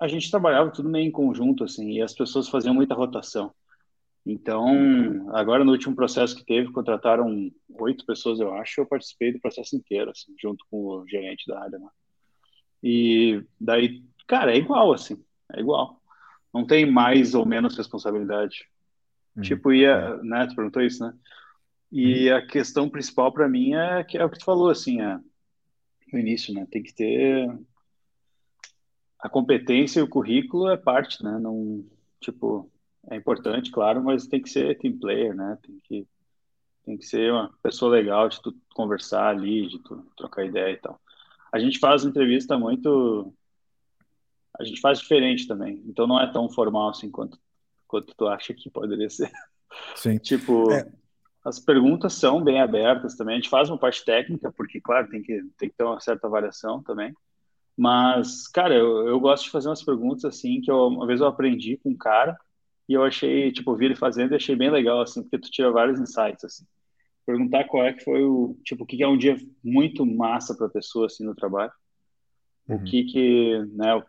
[0.00, 3.54] a gente trabalhava tudo meio em conjunto, assim, e as pessoas faziam muita rotação.
[4.26, 9.40] Então, agora no último processo que teve, contrataram oito pessoas, eu acho, eu participei do
[9.40, 11.78] processo inteiro, assim, junto com o gerente da área.
[11.78, 11.88] Né?
[12.82, 16.00] E daí, cara, é igual, assim, é igual.
[16.52, 18.68] Não tem mais ou menos responsabilidade.
[19.36, 19.42] Uhum.
[19.42, 20.22] Tipo, ia, é.
[20.22, 21.14] né, tu perguntou isso, né?
[21.92, 22.36] E uhum.
[22.36, 25.18] a questão principal para mim é que é o que tu falou, assim, é,
[26.12, 26.66] no início, né?
[26.70, 27.50] Tem que ter
[29.18, 31.38] a competência e o currículo é parte, né?
[31.38, 31.84] Não,
[32.20, 32.70] tipo,
[33.10, 35.58] é importante, claro, mas tem que ser team player, né?
[35.62, 36.06] Tem que
[36.82, 40.78] tem que ser uma pessoa legal de tu conversar ali, de tu trocar ideia e
[40.78, 40.98] tal
[41.52, 43.32] a gente faz entrevista muito.
[44.58, 45.82] A gente faz diferente também.
[45.86, 47.38] Então não é tão formal assim quanto,
[47.86, 49.30] quanto tu acha que poderia ser.
[49.96, 50.18] Sim.
[50.18, 50.90] tipo, é.
[51.44, 53.34] as perguntas são bem abertas também.
[53.34, 56.28] A gente faz uma parte técnica, porque, claro, tem que, tem que ter uma certa
[56.28, 57.14] variação também.
[57.76, 61.26] Mas, cara, eu, eu gosto de fazer umas perguntas assim que eu, uma vez eu
[61.26, 62.38] aprendi com um cara
[62.86, 65.70] e eu achei, tipo, vi ele fazendo e achei bem legal, assim, porque tu tira
[65.70, 66.66] vários insights, assim.
[67.30, 70.66] Perguntar qual é que foi o, tipo, o que é um dia muito massa para
[70.66, 71.70] a pessoa, assim, no trabalho.
[72.68, 72.74] Uhum.
[72.74, 74.04] O que que, né, o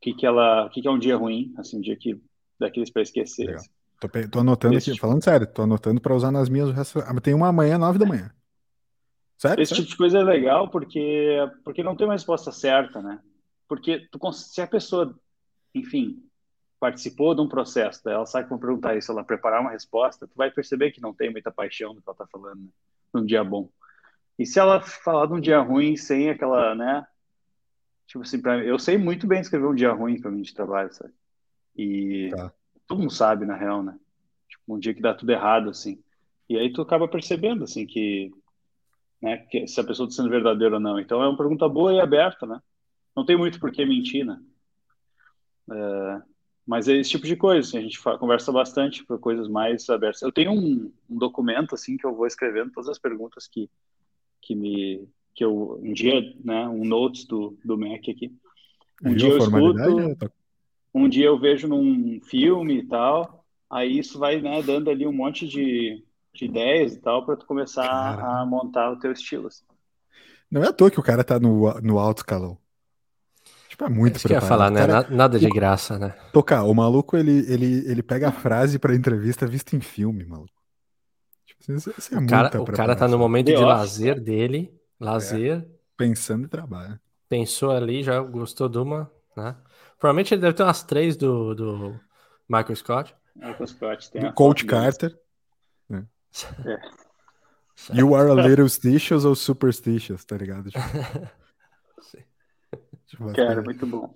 [0.00, 2.20] que que ela, o que que é um dia ruim, assim, um dia que,
[2.60, 3.52] daqueles para esquecer.
[3.52, 3.68] Assim.
[3.98, 5.08] Tô, tô, anotando Esse aqui, tipo...
[5.08, 8.30] falando sério, tô anotando para usar nas minhas, ah, tem uma amanhã, nove da manhã.
[9.36, 9.60] Sério?
[9.60, 9.84] Esse sério?
[9.84, 13.18] tipo de coisa é legal porque, porque não tem uma resposta certa, né?
[13.68, 15.18] Porque tu, se a pessoa,
[15.74, 16.22] enfim,
[16.82, 20.50] participou de um processo, ela sabe como perguntar isso, ela preparar uma resposta, tu vai
[20.50, 22.68] perceber que não tem muita paixão no que ela tá falando, né?
[23.14, 23.70] num dia bom.
[24.36, 27.06] E se ela falar de um dia ruim sem aquela, né?
[28.04, 30.92] Tipo assim, pra, eu sei muito bem escrever um dia ruim para mim de trabalho,
[30.92, 31.14] sabe?
[31.76, 32.52] E tá.
[32.88, 33.96] todo mundo sabe, na real, né?
[34.48, 36.02] Tipo, um dia que dá tudo errado, assim.
[36.48, 38.32] E aí tu acaba percebendo, assim, que,
[39.22, 40.98] né, que se a pessoa está sendo verdadeira ou não.
[40.98, 42.60] Então é uma pergunta boa e aberta, né?
[43.14, 44.42] Não tem muito por que mentir, né?
[45.70, 46.31] É,
[46.66, 50.22] mas é esse tipo de coisa, assim, a gente conversa bastante por coisas mais abertas.
[50.22, 53.68] Eu tenho um, um, documento assim que eu vou escrevendo todas as perguntas que
[54.40, 58.32] que me que eu um dia, né, um notes do do Mac aqui.
[59.04, 60.28] Um dia eu escuto,
[60.94, 65.12] um dia eu vejo num filme e tal, aí isso vai, né, dando ali um
[65.12, 68.40] monte de, de ideias e tal para tu começar cara.
[68.40, 69.48] a montar o teu estilo.
[69.48, 69.64] Assim.
[70.50, 72.58] Não é à toa que o cara tá no, no alto escalão.
[73.72, 74.42] Tipo, é muito Isso preparado.
[74.42, 74.86] que ia falar, né?
[74.86, 76.10] Cara, Nada de graça, né?
[76.30, 80.52] Tocar, o maluco, ele, ele, ele pega a frase pra entrevista vista em filme, maluco.
[81.46, 85.60] Tipo, isso, isso é o, cara, o cara tá no momento de lazer dele, lazer.
[85.60, 87.00] É, pensando em trabalho.
[87.30, 89.56] Pensou ali, já gostou de uma, né?
[89.98, 92.00] Provavelmente ele deve ter umas três do, do
[92.46, 93.14] Michael Scott.
[93.34, 95.18] Michael Scott tem do Coach Carter.
[95.88, 96.04] Né?
[96.66, 97.98] É.
[97.98, 100.70] You are a little stitious ou superstitious, tá ligado?
[100.70, 100.82] Tipo...
[102.02, 102.31] Tipo,
[103.34, 104.14] Quero, muito bom.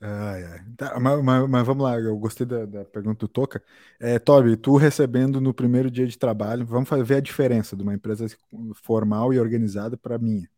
[0.00, 0.60] Ai, ai.
[0.76, 3.62] Tá, mas, mas, mas, vamos lá, eu gostei da, da pergunta do Toca.
[3.98, 7.94] É, Toby, tu recebendo no primeiro dia de trabalho, vamos ver a diferença de uma
[7.94, 8.26] empresa
[8.74, 10.48] formal e organizada para a minha.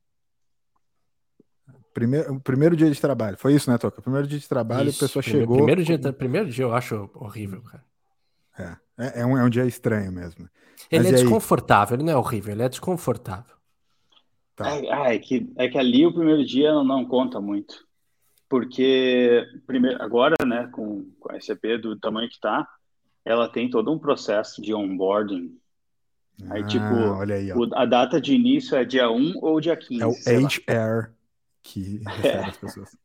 [1.94, 4.00] Primeiro, primeiro dia de trabalho, foi isso, né, Toca?
[4.03, 5.57] Primeiro dia de trabalho, isso, a pessoa primeiro, chegou.
[5.57, 7.85] Primeiro dia, primeiro dia eu acho horrível, cara.
[8.59, 10.48] É, é, é, um, é um dia estranho mesmo.
[10.90, 13.60] Ele mas é desconfortável, ele não é horrível, ele é desconfortável.
[14.61, 14.77] Tá.
[14.77, 17.87] É, é, que, é que ali o primeiro dia não, não conta muito.
[18.46, 22.68] Porque primeiro, agora, né, com, com a SAP do tamanho que está,
[23.25, 25.57] ela tem todo um processo de onboarding.
[26.51, 30.03] Aí, tipo, ah, aí, o, a data de início é dia 1 ou dia 15.
[30.03, 31.11] É o HR
[31.62, 32.44] que refere é.
[32.44, 32.96] as pessoas.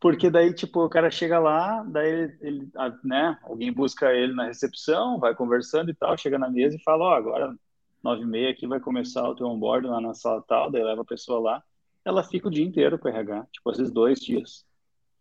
[0.00, 2.68] Porque daí, tipo, o cara chega lá, daí ele, ele,
[3.04, 7.04] né, alguém busca ele na recepção, vai conversando e tal, chega na mesa e fala,
[7.04, 7.54] ó, oh, agora
[8.02, 11.02] nove e meia aqui vai começar o teu onboard lá na sala tal, daí leva
[11.02, 11.62] a pessoa lá,
[12.04, 14.64] ela fica o dia inteiro com o RH, tipo, às vezes dois dias.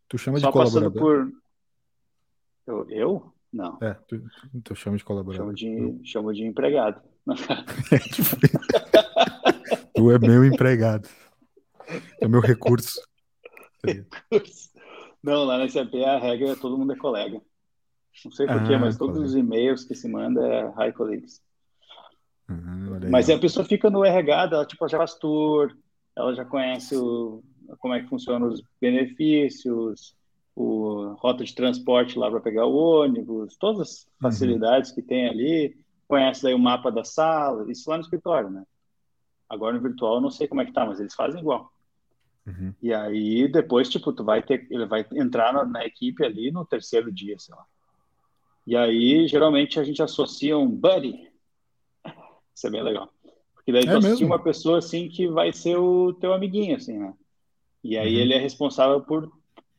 [0.08, 1.02] Tu chama Só de colaborador?
[1.02, 1.32] Por...
[2.68, 2.90] Eu?
[2.90, 3.34] eu?
[3.52, 3.78] Não.
[3.82, 4.24] É, tu,
[4.64, 5.46] tu chama de colaborador.
[5.46, 7.02] Chamo de, chamo de empregado.
[9.94, 11.08] tu é meu empregado.
[12.20, 13.00] É meu recurso.
[15.24, 17.40] Não, lá na SAP a regra é todo mundo é colega.
[18.26, 19.30] Não sei porquê, ah, mas todos colega.
[19.30, 21.42] os e-mails que se manda é high colleagues.
[22.52, 25.74] Uhum, Mas a pessoa fica no RH, ela tipo, já faz tour,
[26.16, 27.42] ela já conhece o,
[27.80, 30.16] como é que funcionam os benefícios,
[30.56, 34.10] o rota de transporte lá para pegar o ônibus, todas as uhum.
[34.22, 34.96] facilidades uhum.
[34.96, 38.64] que tem ali, conhece daí o mapa da sala, isso lá no escritório, né?
[39.50, 41.72] Agora no virtual eu não sei como é que tá, mas eles fazem igual.
[42.46, 42.74] Uhum.
[42.82, 46.66] E aí depois, tipo, tu vai ter, ele vai entrar na, na, equipe ali no
[46.66, 47.64] terceiro dia, sei lá.
[48.66, 51.31] E aí, geralmente, a gente associa um buddy,
[52.56, 53.10] isso é bem legal.
[53.54, 56.98] Porque daí é tu assistir uma pessoa assim que vai ser o teu amiguinho, assim,
[56.98, 57.14] né?
[57.84, 58.22] E aí uhum.
[58.22, 59.32] ele é responsável por,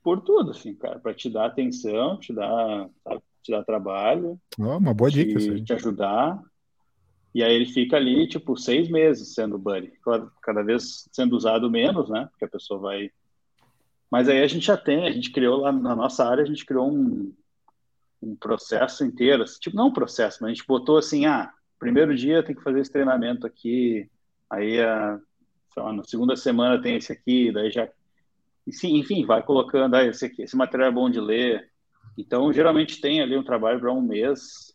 [0.03, 4.41] por tudo, assim, cara, para te dar atenção, te dar, sabe, te dar trabalho.
[4.59, 6.41] Oh, uma boa te, dica, isso Te ajudar.
[7.35, 9.93] E aí ele fica ali, tipo, seis meses sendo buddy.
[10.43, 12.29] Cada vez sendo usado menos, né?
[12.31, 13.11] Porque a pessoa vai.
[14.11, 16.67] Mas aí a gente já tem, a gente criou lá na nossa área, a gente
[16.67, 17.33] criou um,
[18.21, 19.45] um processo inteiro.
[19.45, 21.51] Assim, tipo, não um processo, mas a gente botou assim, ah,
[21.83, 24.09] primeiro dia tem que fazer esse treinamento aqui,
[24.49, 25.18] aí a,
[25.77, 27.88] lá, na segunda semana tem esse aqui, daí já.
[28.64, 31.68] Enfim, vai colocando, ah, esse, aqui, esse material é bom de ler.
[32.16, 34.73] Então, geralmente tem ali um trabalho para um mês,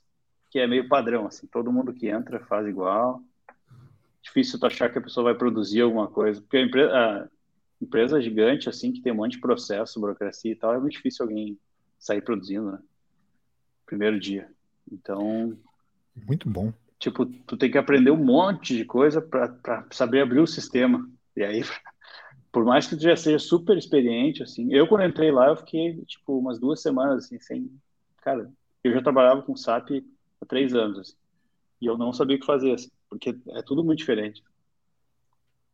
[0.51, 3.21] que é meio padrão, assim, todo mundo que entra faz igual.
[4.21, 7.27] Difícil tu achar que a pessoa vai produzir alguma coisa, porque a empresa, a
[7.81, 11.23] empresa gigante, assim, que tem um monte de processo, burocracia e tal, é muito difícil
[11.23, 11.57] alguém
[11.97, 12.79] sair produzindo, né?
[13.85, 14.51] Primeiro dia.
[14.91, 15.57] Então.
[16.13, 20.47] Muito bom tipo, tu tem que aprender um monte de coisa para saber abrir o
[20.47, 21.09] sistema.
[21.35, 21.61] E aí,
[22.51, 26.01] por mais que tu já seja super experiente, assim, eu quando entrei lá, eu fiquei,
[26.05, 27.71] tipo, umas duas semanas, assim, sem,
[28.21, 28.51] cara,
[28.83, 30.03] eu já trabalhava com SAP
[30.41, 31.15] há três anos, assim,
[31.81, 34.43] e eu não sabia o que fazer, assim, porque é tudo muito diferente.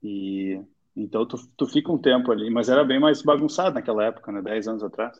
[0.03, 0.59] E
[0.95, 4.41] então tu, tu fica um tempo ali, mas era bem mais bagunçado naquela época, né?
[4.41, 5.17] Dez anos atrás.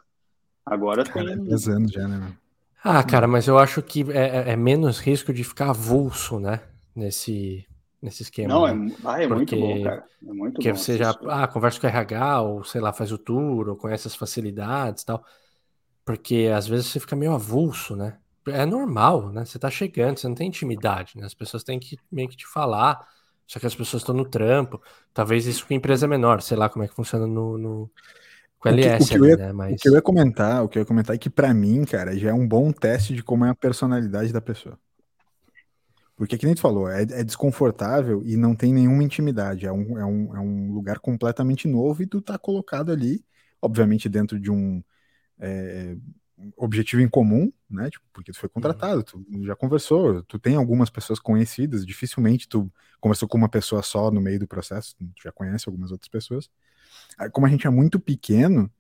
[0.66, 1.34] Agora Cara, tem.
[1.34, 2.38] É 10 anos já, né?
[2.84, 6.60] Ah, cara, mas eu acho que é, é, é menos risco de ficar avulso, né?
[6.96, 7.66] Nesse,
[8.02, 8.54] nesse esquema.
[8.54, 8.94] Não, né?
[8.94, 10.04] é, ah, é Porque- muito bom, cara.
[10.22, 10.78] É muito Porque bom.
[10.78, 14.08] você já ah, conversa com o RH, ou sei lá, faz o tour, ou conhece
[14.08, 15.24] as facilidades e tal.
[16.06, 18.18] Porque às vezes você fica meio avulso, né?
[18.48, 19.46] É normal, né?
[19.46, 21.26] Você tá chegando, você não tem intimidade, né?
[21.26, 23.08] As pessoas têm que meio que te falar.
[23.48, 24.82] Só que as pessoas estão no trampo.
[25.14, 27.92] Talvez isso com empresa menor, sei lá como é que funciona no, no
[28.64, 29.52] com O que- LS o que ali, ia- né?
[29.52, 31.84] O Mas que eu ia comentar, o que eu ia comentar é que pra mim,
[31.84, 34.80] cara, já é um bom teste de como é a personalidade da pessoa.
[36.16, 39.66] Porque, que nem tu falou, é, é desconfortável e não tem nenhuma intimidade.
[39.66, 43.24] É um, é, um, é um lugar completamente novo e tu tá colocado ali,
[43.62, 44.82] obviamente, dentro de um
[45.40, 45.96] é,
[46.58, 47.90] objetivo em comum, né?
[47.90, 52.72] Tipo, porque tu foi contratado, tu já conversou, tu tem algumas pessoas conhecidas, dificilmente tu
[53.02, 56.50] conversou com uma pessoa só no meio do processo, tu já conhece algumas outras pessoas.
[57.32, 58.72] Como a gente é muito pequeno,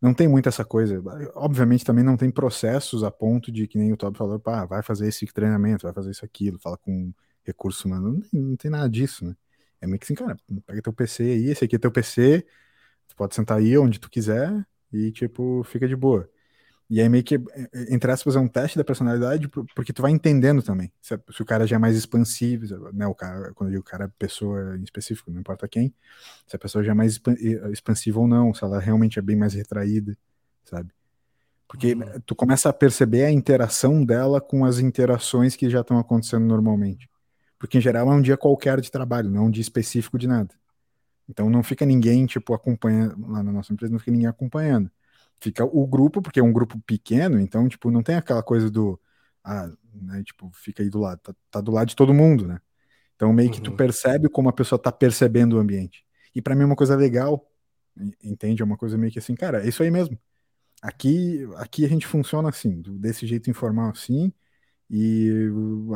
[0.00, 1.02] não tem muito essa coisa.
[1.34, 4.82] Obviamente também não tem processos a ponto de que nem o Toby falou, pá, vai
[4.82, 7.12] fazer esse treinamento, vai fazer isso aquilo, fala com
[7.44, 8.14] recurso humano.
[8.14, 9.36] Não tem, não tem nada disso, né?
[9.80, 12.46] É meio que assim, cara, pega teu PC aí, esse aqui é teu PC,
[13.08, 16.28] tu pode sentar aí onde tu quiser e, tipo, fica de boa.
[16.90, 17.36] E aí meio que,
[17.90, 20.92] entre aspas, é um teste da personalidade, por- porque tu vai entendendo também.
[21.00, 23.06] Se, se o cara já é mais expansivo, né?
[23.06, 25.94] O cara, quando eu digo cara, pessoa em específico, não importa quem,
[26.46, 27.36] se a pessoa já é mais expan-
[27.72, 30.16] expansiva ou não, se ela realmente é bem mais retraída,
[30.64, 30.90] sabe?
[31.68, 32.20] Porque Uhum.
[32.26, 37.08] tu começa a perceber a interação dela com as interações que já estão acontecendo normalmente.
[37.58, 40.26] Porque em geral é um dia qualquer de trabalho, não é um dia específico de
[40.28, 40.54] nada.
[41.28, 44.90] Então não fica ninguém, tipo, acompanhando, lá na nossa empresa não fica ninguém acompanhando.
[45.42, 49.00] Fica o grupo, porque é um grupo pequeno, então, tipo, não tem aquela coisa do,
[49.44, 52.60] ah, né, tipo, fica aí do lado, tá, tá do lado de todo mundo, né?
[53.16, 53.76] Então meio que tu Uhum.
[53.76, 56.04] percebe como a pessoa tá percebendo o ambiente.
[56.34, 57.46] E pra mim é uma coisa legal,
[57.96, 58.62] en- entende?
[58.62, 60.18] É uma coisa meio que assim, cara, é isso aí mesmo.
[60.82, 64.32] Aqui, aqui a gente funciona assim, desse jeito informal assim,
[64.90, 65.30] e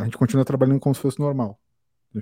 [0.01, 1.61] a gente continua trabalhando como se fosse normal.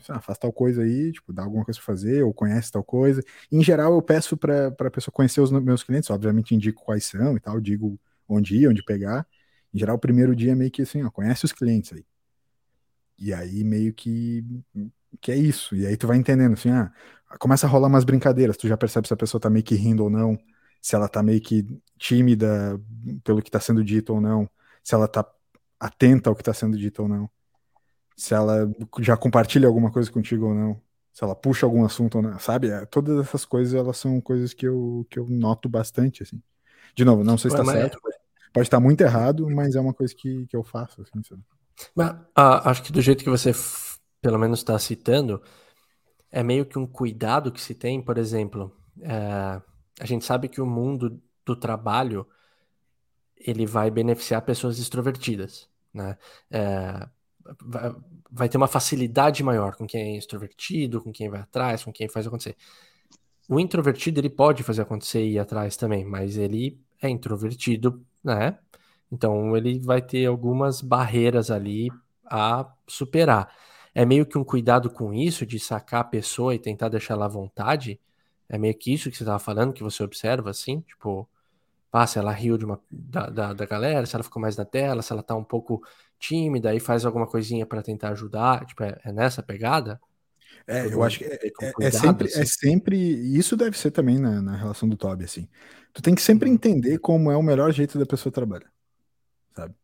[0.09, 3.23] Ah, faz tal coisa aí, tipo, dá alguma coisa pra fazer, ou conhece tal coisa.
[3.51, 7.37] Em geral, eu peço pra, pra pessoa conhecer os meus clientes, obviamente indico quais são
[7.37, 9.27] e tal, digo onde ir, onde pegar.
[9.75, 12.05] Em geral, o primeiro dia é meio que assim, ó, conhece os clientes aí.
[13.19, 14.45] E aí meio que,
[15.21, 15.75] que é isso.
[15.77, 16.93] E aí tu vai entendendo, assim, ah,
[17.39, 20.05] começa a rolar umas brincadeiras, tu já percebe se a pessoa tá meio que rindo
[20.05, 20.39] ou não,
[20.81, 21.65] se ela tá meio que
[21.99, 22.81] tímida
[23.25, 24.49] pelo que tá sendo dito ou não,
[24.83, 25.25] se ela tá
[25.79, 27.31] atenta ao que tá sendo dito ou não,
[28.17, 28.71] se ela
[29.01, 32.69] já compartilha alguma coisa contigo ou não, se ela puxa algum assunto ou não, sabe?
[32.71, 36.43] É, Todas essas coisas, elas são coisas que eu, que eu noto bastante, assim.
[36.97, 37.99] De novo, não sei se Ué, tá mas- certo,
[38.53, 41.43] pode estar muito errado, mas é uma coisa que, que eu faço, assim, sabe?
[41.95, 43.53] Mas ah, acho que do jeito que você,
[44.21, 45.43] pelo menos, está citando,
[46.31, 49.63] é meio que um cuidado que se tem, por exemplo, é,
[50.01, 52.27] a gente sabe que o mundo do trabalho
[53.37, 56.17] ele vai beneficiar pessoas extrovertidas, né?
[56.51, 57.09] É,
[58.31, 62.09] vai, ter uma facilidade maior com quem é extrovertido, com quem vai atrás, com quem
[62.09, 62.57] faz acontecer.
[63.49, 68.59] O introvertido ele pode fazer acontecer e ir atrás também, mas ele é introvertido, né?
[69.11, 71.91] Então ele vai ter algumas barreiras ali
[72.25, 73.55] a superar.
[73.95, 77.27] É meio que um cuidado com isso, de sacar a pessoa e tentar deixar ela
[77.27, 78.01] à vontade.
[78.49, 81.29] É meio que isso que você estava falando, que você observa, assim, tipo,
[81.93, 84.65] ah, se ela riu de uma, da, da, da galera, se ela ficou mais na
[84.65, 85.83] tela, se ela tá um pouco
[86.19, 90.01] tímida, aí faz alguma coisinha para tentar ajudar, tipo, é, é nessa pegada?
[90.67, 92.41] É, Todo eu acho que é, é- é cuidado, sempre, assim.
[92.41, 92.97] é sempre.
[92.97, 95.49] e Isso deve ser também na, na relação do Toby, assim.
[95.93, 96.55] Tu tem que sempre Uhum.
[96.55, 98.71] entender como é o melhor jeito da pessoa trabalhar,
[99.57, 99.75] sabe?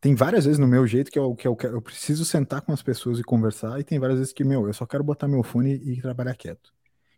[0.00, 2.82] Tem várias vezes no meu jeito que eu, que eu, eu preciso sentar com as
[2.82, 5.74] pessoas e conversar, e tem várias vezes que, meu, eu só quero botar meu fone
[5.76, 6.72] e trabalhar quieto.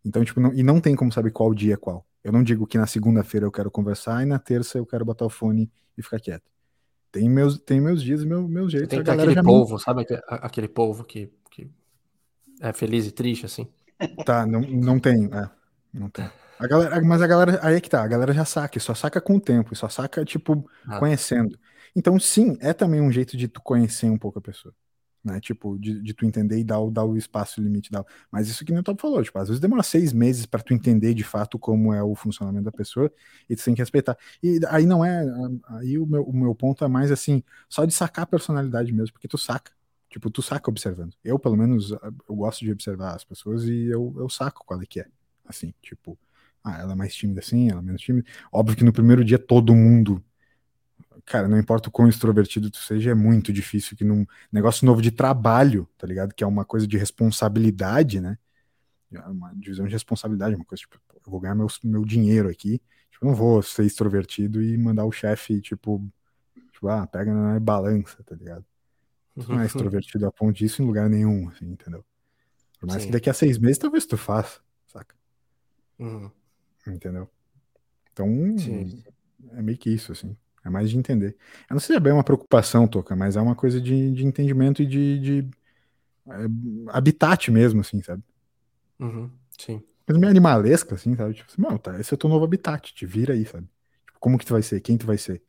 [0.05, 2.07] Então, tipo, não, e não tem como saber qual dia é qual.
[2.23, 5.25] Eu não digo que na segunda-feira eu quero conversar e na terça eu quero botar
[5.25, 6.51] o fone e ficar quieto.
[7.13, 8.91] Tem meus, tem meus dias, meu, meus Você jeitos.
[8.91, 11.71] tem aquele já me sabe aquele polvo que, que
[12.61, 13.67] é feliz e triste, assim?
[14.25, 15.51] Tá, não, não tem, é,
[15.93, 16.31] não tem.
[16.59, 19.21] A galera, mas a galera, aí é que tá, a galera já saca, só saca
[19.21, 20.99] com o tempo, e só saca, tipo, Ah.
[20.99, 21.59] conhecendo.
[21.97, 24.75] Então, sim, é também um jeito de tu conhecer um pouco a pessoa,
[25.25, 25.41] né?
[25.41, 28.05] Tipo, de, de tu entender e dar, dar o espaço, o limite, dar.
[28.31, 31.15] Mas isso que o Top falou, tipo, às vezes demora seis meses pra tu entender
[31.15, 33.13] de fato como é o funcionamento da pessoa,
[33.49, 34.17] e tu tem que respeitar.
[34.43, 35.25] E aí não é,
[35.69, 39.13] aí o meu, o meu ponto é mais assim, só de sacar a personalidade mesmo,
[39.13, 39.73] porque tu saca.
[40.09, 41.15] Tipo, tu saca observando.
[41.23, 44.87] Eu, pelo menos, eu gosto de observar as pessoas e eu, eu saco qual é
[44.87, 45.07] que é.
[45.47, 46.19] Assim, tipo,
[46.65, 48.29] ah, ela é mais tímida assim, ela é menos tímida.
[48.53, 50.23] Óbvio que no primeiro dia todo mundo
[51.25, 55.03] cara, não importa o quão extrovertido tu seja, é muito difícil que num negócio novo
[55.03, 56.35] de trabalho, tá ligado?
[56.35, 58.39] Que é uma coisa de responsabilidade, né?
[59.13, 62.81] É uma divisão de responsabilidade, uma coisa tipo, eu vou ganhar meu, meu dinheiro aqui,
[63.11, 66.03] tipo, não vou ser extrovertido e mandar o chefe, tipo,
[66.73, 68.65] tipo, ah, pega na balança, tá ligado?
[69.35, 72.05] Tu não é extrovertido a ponto disso em lugar nenhum, assim, entendeu?
[72.79, 73.09] Por mais Sim.
[73.09, 75.15] que daqui a seis meses talvez tu faça, saca?
[75.99, 76.31] Uhum.
[76.87, 77.29] Entendeu?
[78.13, 78.29] Então,
[78.59, 79.05] Sim.
[79.53, 80.37] é meio que isso, assim.
[80.65, 81.37] É mais de entender.
[81.69, 84.27] Eu não sei se é bem uma preocupação, Toca, mas é uma coisa de, de
[84.27, 85.51] entendimento e de, de
[86.29, 88.23] é, habitat mesmo, assim, sabe?
[88.99, 89.83] Uhum, sim.
[90.07, 91.35] Coisa meio animalesca, assim, sabe?
[91.35, 93.67] Tipo assim, tá, esse é o teu novo habitat, te vira aí, sabe?
[94.07, 94.81] Tipo, como que tu vai ser?
[94.81, 95.43] Quem tu vai ser?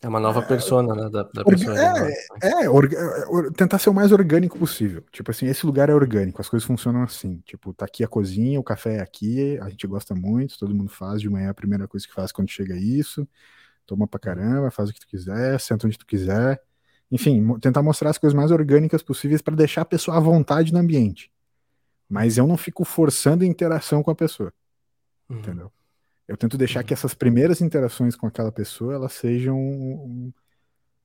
[0.00, 1.10] É uma nova é, persona, né?
[1.10, 1.76] Da, da pessoa.
[1.76, 2.88] É, é, é or,
[3.52, 5.02] tentar ser o mais orgânico possível.
[5.10, 7.42] Tipo assim, esse lugar é orgânico, as coisas funcionam assim.
[7.44, 10.90] Tipo, tá aqui a cozinha, o café é aqui, a gente gosta muito, todo mundo
[10.90, 13.26] faz de manhã a primeira coisa que faz quando chega isso.
[13.86, 16.62] Toma pra caramba, faz o que tu quiser, senta onde tu quiser.
[17.10, 20.78] Enfim, tentar mostrar as coisas mais orgânicas possíveis para deixar a pessoa à vontade no
[20.78, 21.32] ambiente.
[22.08, 24.52] Mas eu não fico forçando interação com a pessoa.
[25.28, 25.38] Uhum.
[25.38, 25.72] Entendeu?
[26.28, 30.32] Eu tento deixar que essas primeiras interações com aquela pessoa elas sejam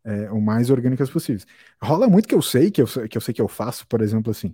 [0.04, 1.48] é, o mais orgânicas possíveis.
[1.82, 4.30] Rola muito que eu sei, que eu, que eu sei que eu faço, por exemplo,
[4.32, 4.54] assim.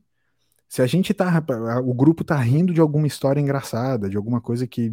[0.67, 1.43] Se a gente tá.
[1.83, 4.91] O grupo tá rindo de alguma história engraçada, de alguma coisa que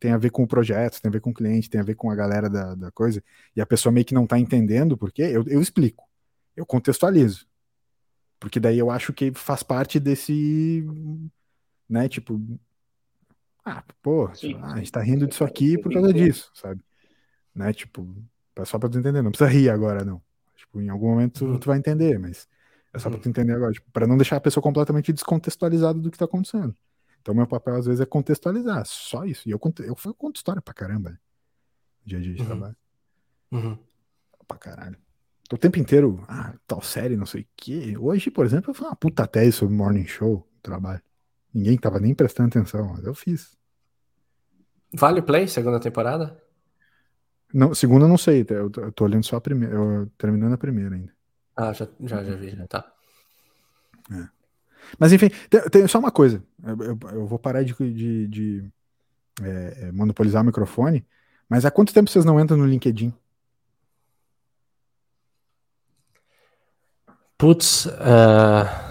[0.00, 1.94] tem a ver com o projeto, tem a ver com o cliente, tem a ver
[1.94, 3.22] com a galera da, da coisa,
[3.54, 6.08] e a pessoa meio que não tá entendendo por quê, eu, eu explico.
[6.56, 7.46] Eu contextualizo.
[8.40, 10.86] Porque daí eu acho que faz parte desse.
[11.86, 12.40] Né, tipo,
[13.64, 16.82] ah, pô, ah, a gente tá rindo disso aqui por causa disso, sabe?
[17.54, 17.72] Né?
[17.72, 18.06] Tipo,
[18.64, 20.22] só pra tu entender, não precisa rir agora, não.
[20.56, 21.58] Tipo, em algum momento uhum.
[21.58, 22.48] tu vai entender, mas
[22.92, 23.14] é só uhum.
[23.14, 26.24] pra tu entender agora, tipo, pra não deixar a pessoa completamente descontextualizada do que tá
[26.24, 26.74] acontecendo.
[27.20, 29.48] Então, meu papel às vezes é contextualizar, só isso.
[29.48, 31.18] E eu conto, eu, eu conto história pra caramba, né?
[32.04, 32.46] Dia a dia de uhum.
[32.46, 32.76] trabalho.
[33.52, 33.78] Uhum.
[34.48, 34.96] Pra caralho.
[35.52, 37.96] O tempo inteiro, ah, tal série, não sei o quê.
[37.98, 41.02] Hoje, por exemplo, eu fiz uma puta tese sobre Morning Show, trabalho.
[41.52, 43.56] Ninguém tava nem prestando atenção, mas eu fiz.
[44.92, 46.40] Vale o play, segunda temporada?
[47.52, 50.58] Não, segunda não sei, eu tô, eu tô olhando só a primeira, eu, terminando a
[50.58, 51.12] primeira ainda.
[51.56, 52.92] Ah, já, já, já vi, já tá.
[54.12, 54.28] É.
[54.98, 58.64] Mas enfim, tem, tem, só uma coisa, eu, eu, eu vou parar de, de, de
[59.42, 61.04] é, é, monopolizar o microfone,
[61.48, 63.12] mas há quanto tempo vocês não entram no LinkedIn?
[67.36, 68.89] Putz, uh...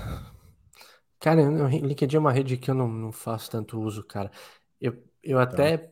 [1.19, 4.31] Cara, o LinkedIn é uma rede que eu não, não faço tanto uso, cara.
[4.79, 5.43] Eu, eu tá.
[5.43, 5.91] até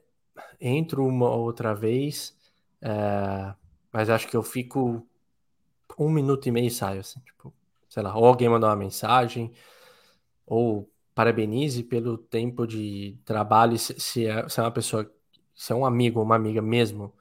[0.60, 2.36] entro uma outra vez,
[2.82, 3.54] é,
[3.92, 5.06] mas acho que eu fico
[5.98, 7.54] um minuto e meio e saio, assim, tipo,
[7.90, 9.52] sei lá, ou alguém mandar uma mensagem,
[10.46, 15.12] ou parabenize pelo tempo de trabalho, se, se, é, se é uma pessoa,
[15.56, 17.14] se é um amigo ou uma amiga mesmo,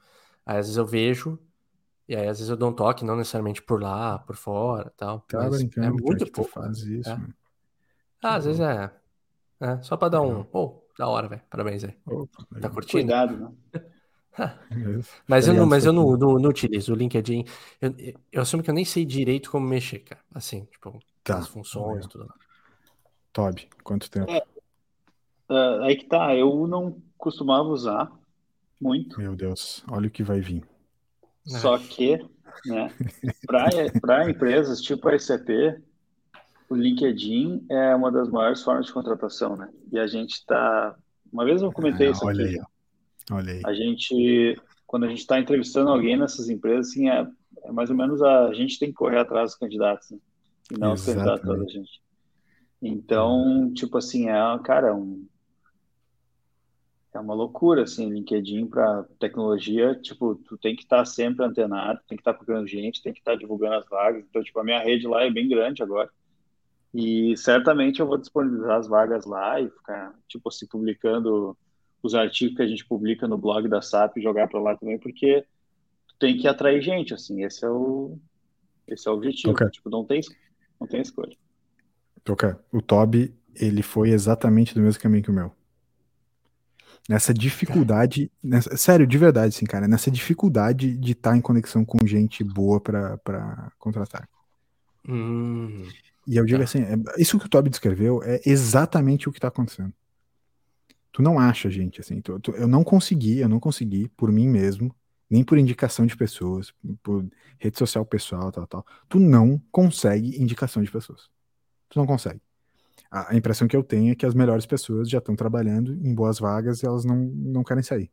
[0.45, 1.39] aí às vezes eu vejo,
[2.07, 5.21] e aí às vezes eu dou um toque, não necessariamente por lá, por fora tal.
[5.27, 6.51] Tá mas brincando, é muito pouco.
[6.51, 7.19] faz isso, é.
[8.21, 8.91] Ah, às vezes é.
[9.59, 10.45] é só pra dar um.
[10.51, 11.41] Oh, da hora, velho.
[11.49, 11.95] Parabéns aí.
[12.05, 13.03] Opa, tá curtindo?
[13.03, 13.51] Cuidado, né?
[15.27, 17.45] mas eu, não, mas eu não, não, não, utilizo o LinkedIn.
[17.81, 17.95] Eu,
[18.31, 20.21] eu, assumo que eu nem sei direito como mexer, cara.
[20.33, 21.39] Assim, tipo, tá.
[21.39, 22.07] as funções, é.
[22.07, 22.33] tudo lá.
[23.33, 24.31] Toby, quanto tempo?
[24.31, 24.43] É,
[25.49, 28.11] uh, aí que tá, eu não costumava usar
[28.81, 29.19] muito.
[29.19, 30.63] Meu Deus, olha o que vai vir.
[31.45, 32.17] Só que,
[32.65, 32.91] né,
[33.45, 35.49] para empresas tipo a SAP,
[36.69, 39.69] o LinkedIn é uma das maiores formas de contratação, né?
[39.91, 40.95] E a gente está.
[41.31, 42.59] Uma vez eu comentei ah, isso olha aqui.
[42.59, 42.65] Aí,
[43.31, 43.61] olha aí.
[43.65, 47.27] A gente, quando a gente está entrevistando alguém nessas empresas, assim, é,
[47.63, 50.17] é, mais ou menos a, a gente tem que correr atrás dos candidatos, né?
[50.71, 52.01] E não os candidatos atrás da gente.
[52.81, 55.25] Então, tipo assim, é, cara, um,
[57.13, 61.99] é uma loucura, assim, LinkedIn para tecnologia, tipo, tu tem que estar tá sempre antenado,
[62.07, 64.23] tem que estar tá procurando gente, tem que estar tá divulgando as vagas.
[64.29, 66.09] Então, tipo, a minha rede lá é bem grande agora.
[66.99, 71.55] E certamente eu vou disponibilizar as vagas lá e ficar, tipo assim, publicando
[72.01, 74.97] os artigos que a gente publica no blog da SAP e jogar para lá também,
[74.97, 75.45] porque
[76.19, 78.17] tem que atrair gente, assim, esse é o,
[78.87, 79.53] esse é o objetivo.
[79.53, 79.69] Okay.
[79.69, 80.21] Tipo, não tem,
[80.81, 81.37] não tem escolha.
[82.27, 82.49] Ok.
[82.73, 85.51] O Toby, ele foi exatamente do mesmo caminho que o meu.
[87.07, 91.85] Nessa dificuldade, nessa, sério, de verdade, assim, cara, nessa dificuldade de estar tá em conexão
[91.85, 94.27] com gente boa para contratar.
[95.07, 95.85] Hum.
[96.27, 96.65] E eu digo tá.
[96.65, 99.93] assim, é, isso que o Toby descreveu é exatamente o que está acontecendo.
[101.13, 104.47] Tu não acha, gente, assim, tu, tu, eu não consegui, eu não consegui por mim
[104.47, 104.93] mesmo,
[105.29, 107.25] nem por indicação de pessoas, por
[107.57, 108.85] rede social pessoal, tal, tal.
[109.07, 111.29] Tu não consegue indicação de pessoas.
[111.89, 112.41] Tu não consegue.
[113.09, 116.13] A, a impressão que eu tenho é que as melhores pessoas já estão trabalhando em
[116.13, 118.11] boas vagas e elas não, não querem sair.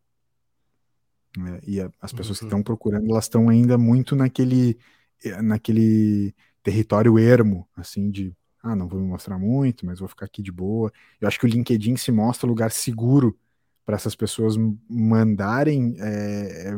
[1.37, 1.61] Né?
[1.67, 2.49] E a, as pessoas uhum.
[2.49, 4.79] que estão procurando, elas estão ainda muito naquele,
[5.25, 6.35] eh, naquele
[6.65, 10.51] território ermo, assim, de ah, não vou me mostrar muito, mas vou ficar aqui de
[10.51, 10.91] boa.
[11.21, 13.39] Eu acho que o LinkedIn se mostra lugar seguro
[13.85, 14.57] para essas pessoas
[14.89, 16.73] mandarem é,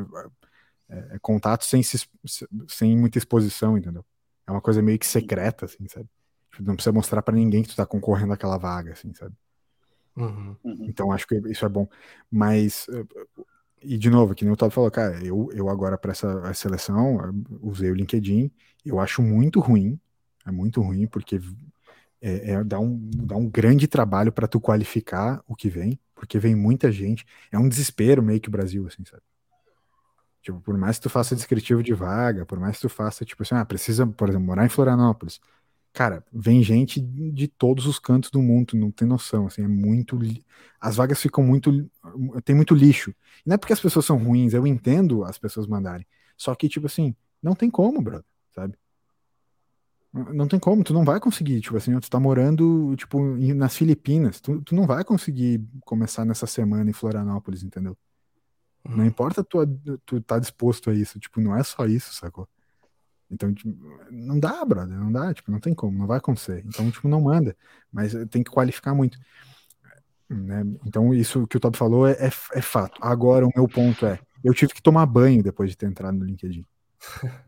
[0.91, 2.05] é, é, contatos sem, se,
[2.66, 4.05] sem muita exposição, entendeu?
[4.47, 6.09] É uma coisa meio que secreta, assim, sabe?
[6.51, 9.34] Tipo, não precisa mostrar para ninguém que tu tá concorrendo àquela vaga, assim, sabe?
[10.16, 10.57] Uhum.
[10.64, 11.89] Então acho que isso é bom.
[12.28, 12.89] Mas,
[13.80, 17.18] e de novo, que nem o Todd falou, cara, eu, eu agora para essa seleção
[17.62, 18.51] usei o LinkedIn,
[18.87, 19.99] eu acho muito ruim,
[20.47, 21.41] é muito ruim, porque
[22.20, 26.39] é, é dá, um, dá um grande trabalho para tu qualificar o que vem, porque
[26.39, 29.22] vem muita gente, é um desespero meio que o Brasil, assim, sabe?
[30.41, 33.43] Tipo, por mais que tu faça descritivo de vaga, por mais que tu faça, tipo
[33.43, 35.41] assim, ah, precisa, por exemplo, morar em Florianópolis,
[35.93, 40.16] cara, vem gente de todos os cantos do mundo, não tem noção, assim, é muito,
[40.80, 41.91] as vagas ficam muito,
[42.45, 43.12] tem muito lixo.
[43.45, 46.07] Não é porque as pessoas são ruins, eu entendo as pessoas mandarem,
[46.37, 48.24] só que, tipo assim, não tem como, brother,
[48.57, 48.74] sabe?
[50.32, 53.20] Não tem como, tu não vai conseguir, tipo assim, tu tá morando, tipo,
[53.54, 57.96] nas Filipinas, tu, tu não vai conseguir começar nessa semana em Florianópolis, entendeu?
[58.82, 59.04] Não uhum.
[59.04, 59.66] importa tu,
[60.07, 62.48] tu tá disposto a isso, tipo, não é só isso, sacou?
[63.30, 63.76] Então, tipo,
[64.11, 66.64] não dá, brother, não dá, tipo, não tem como, não vai acontecer.
[66.64, 67.57] Então, tipo, não manda,
[67.92, 69.18] mas tem que qualificar muito.
[70.28, 70.64] Né?
[70.86, 72.98] Então, isso que o Todd falou é, é, é, fato.
[73.00, 76.24] Agora, o meu ponto é, eu tive que tomar banho depois de ter entrado no
[76.24, 76.64] LinkedIn.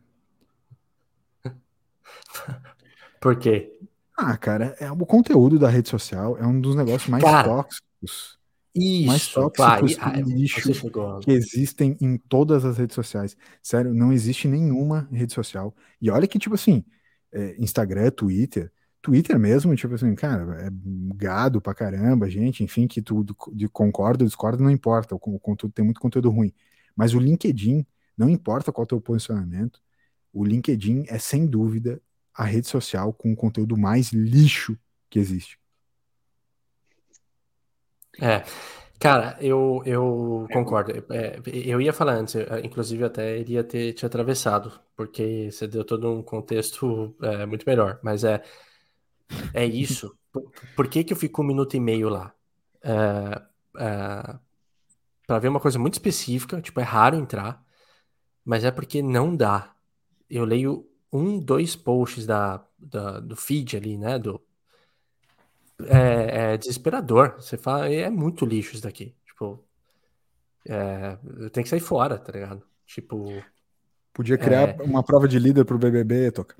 [3.20, 3.76] Por quê?
[4.16, 8.38] Ah, cara, é, o conteúdo da rede social é um dos negócios mais cara, tóxicos
[8.80, 10.72] isso, mais tóxicos e lixo
[11.22, 13.36] que existem em todas as redes sociais.
[13.62, 15.74] Sério, não existe nenhuma rede social.
[16.00, 16.84] E olha que, tipo assim,
[17.32, 20.70] é, Instagram, Twitter, Twitter mesmo, tipo assim, cara, é
[21.14, 25.40] gado pra caramba, gente, enfim, que tu de, concorda ou discorda, não importa, o, o
[25.40, 26.52] conteúdo tem muito conteúdo ruim.
[26.94, 27.84] Mas o LinkedIn,
[28.16, 29.80] não importa qual é o teu posicionamento,
[30.32, 32.00] o LinkedIn é sem dúvida
[32.34, 34.78] a rede social com o conteúdo mais lixo
[35.10, 35.58] que existe.
[38.20, 38.44] É,
[38.98, 40.52] cara, eu, eu é.
[40.52, 40.92] concordo.
[41.12, 46.10] É, eu ia falar antes, inclusive até iria ter te atravessado, porque você deu todo
[46.10, 47.98] um contexto é, muito melhor.
[48.02, 48.42] Mas é,
[49.54, 50.16] é isso.
[50.32, 52.34] Por, por que, que eu fico um minuto e meio lá?
[52.82, 53.42] É,
[53.78, 54.38] é,
[55.26, 57.62] para ver uma coisa muito específica, tipo, é raro entrar,
[58.44, 59.74] mas é porque não dá.
[60.28, 64.18] Eu leio um, dois posts da, da do feed ali, né?
[64.18, 64.40] Do,
[65.86, 67.34] é, é desesperador.
[67.38, 69.14] Você fala, é muito lixo isso daqui.
[69.24, 69.64] Tipo,
[70.66, 71.16] é,
[71.52, 72.62] tem que sair fora, tá ligado?
[72.86, 73.42] Tipo.
[74.12, 74.82] Podia criar é...
[74.82, 76.56] uma prova de líder pro BBB, Toca.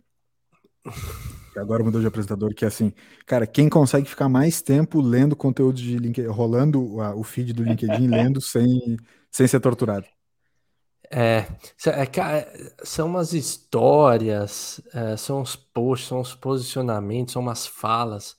[1.57, 2.93] Agora mudou de apresentador, que é assim,
[3.27, 8.07] cara, quem consegue ficar mais tempo lendo conteúdo de LinkedIn, rolando o feed do LinkedIn,
[8.07, 8.97] lendo sem,
[9.29, 10.07] sem ser torturado.
[11.11, 11.47] É,
[11.87, 18.37] é são umas histórias, é, são os posts, são os posicionamentos, são umas falas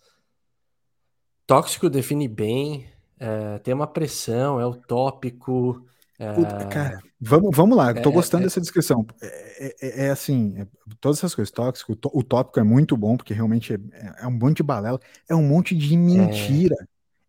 [1.49, 2.85] Tóxico define bem,
[3.19, 5.83] é, tem uma pressão, é utópico.
[6.19, 6.31] É...
[6.65, 8.45] Cara, vamos, vamos lá, tô é, gostando é.
[8.45, 9.03] dessa descrição.
[9.19, 10.63] É, é, é assim,
[11.01, 14.63] todas essas coisas, tóxico, o tópico é muito bom, porque realmente é, um monte de
[14.63, 16.75] balela, é um monte de mentira.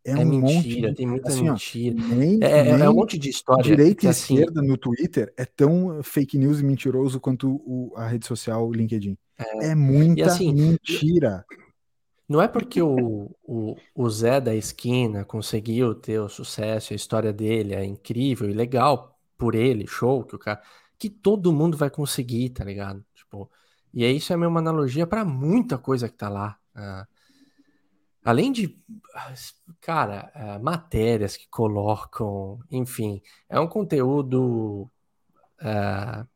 [0.04, 1.96] É, um mentira, monte, tem muita assim, mentira.
[2.00, 3.62] Ó, nem, é, nem é, um monte de história.
[3.62, 4.34] Direita e assim...
[4.34, 9.16] esquerda no Twitter é tão fake news e mentiroso quanto o, a rede social LinkedIn.
[9.36, 11.44] É, muita assim, mentira.
[12.28, 17.32] Não é porque o, o, o Zé da esquina conseguiu ter o sucesso, a história
[17.32, 20.62] dele é incrível e legal por ele, show, que o cara.
[20.98, 23.04] que todo mundo vai conseguir, tá ligado?
[23.14, 23.50] Tipo,
[23.92, 26.56] e é isso é uma analogia para muita coisa que tá lá.
[26.76, 27.19] Uh,
[28.24, 28.76] além de,
[29.80, 34.90] cara, uh, matérias que colocam, enfim, é um conteúdo
[35.60, 36.28] uh,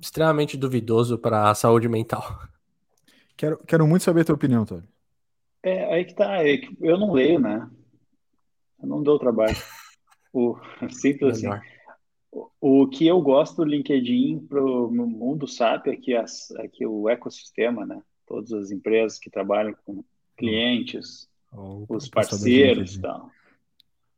[0.00, 2.22] extremamente duvidoso para a saúde mental.
[3.36, 4.88] Quero, quero muito saber a tua opinião, Tony.
[5.62, 6.44] É, aí que tá.
[6.44, 7.68] É que eu não leio, né?
[8.80, 9.56] Eu não dou trabalho.
[10.32, 10.56] O,
[10.90, 11.48] simples assim.
[12.30, 16.68] O, o que eu gosto do LinkedIn para o mundo SAP é que, as, é
[16.68, 18.02] que o ecossistema, né?
[18.26, 20.04] Todas as empresas que trabalham com
[20.38, 23.30] clientes, oh, os parceiros e tal.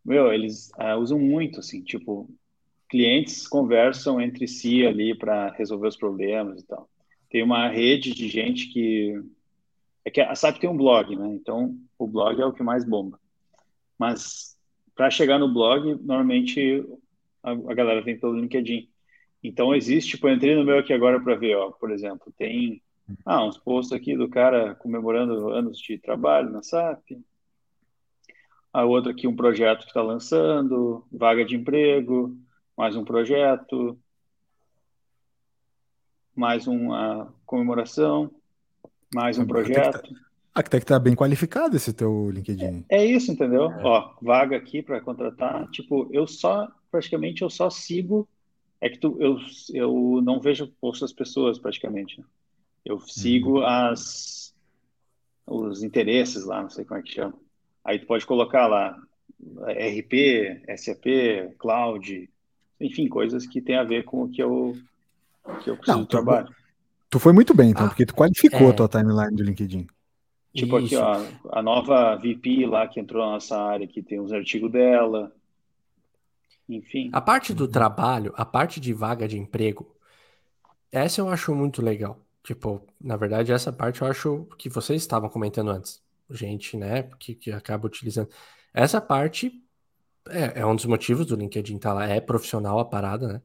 [0.04, 2.28] Meu, eles uh, usam muito, assim, tipo,
[2.88, 6.88] clientes conversam entre si ali para resolver os problemas e tal.
[7.30, 9.20] Tem uma rede de gente que
[10.04, 11.28] é que a SAP tem um blog, né?
[11.28, 13.20] Então, o blog é o que mais bomba.
[13.98, 14.56] Mas,
[14.94, 16.84] para chegar no blog, normalmente
[17.42, 18.88] a, a, galera vem pelo LinkedIn.
[19.42, 22.82] Então, existe, tipo, eu entrei no meu aqui agora para ver, ó, por exemplo, tem
[23.24, 27.18] ah, uns posts aqui do cara comemorando anos de trabalho na SAP.
[28.72, 32.36] A outra aqui, um projeto que está lançando, vaga de emprego,
[32.76, 33.98] mais um projeto,
[36.34, 38.30] mais uma comemoração,
[39.12, 40.14] mais um projeto.
[40.54, 42.84] Até que tá bem qualificado esse teu LinkedIn.
[42.88, 43.70] É, é isso, entendeu?
[43.70, 43.82] É.
[43.84, 45.68] Ó, vaga aqui para contratar.
[45.70, 48.28] Tipo, eu só, praticamente, eu só sigo.
[48.80, 49.36] É que tu, eu,
[49.74, 52.24] eu não vejo posts das pessoas, praticamente.
[52.85, 53.66] Eu sigo uhum.
[53.66, 54.55] as,
[55.47, 57.35] os interesses lá, não sei como é que chama.
[57.85, 58.97] Aí tu pode colocar lá
[59.66, 62.28] RP, SAP, Cloud,
[62.81, 64.76] enfim, coisas que tem a ver com o que eu,
[65.62, 66.49] que eu preciso não, trabalhar.
[67.09, 68.70] Tu foi muito bem, então, ah, porque tu qualificou é.
[68.70, 69.87] a tua timeline do LinkedIn.
[70.55, 71.01] Tipo Isso.
[71.01, 74.70] aqui, ó, a nova VP lá que entrou na nossa área, que tem os artigos
[74.70, 75.33] dela.
[76.68, 77.11] Enfim.
[77.12, 79.95] A parte do trabalho, a parte de vaga de emprego,
[80.91, 82.18] essa eu acho muito legal.
[82.43, 86.03] Tipo, na verdade, essa parte eu acho que vocês estavam comentando antes.
[86.30, 88.28] Gente, né, que, que acaba utilizando.
[88.72, 89.53] Essa parte
[90.28, 93.43] é, é um dos motivos do LinkedIn estar tá lá, é profissional a parada, né?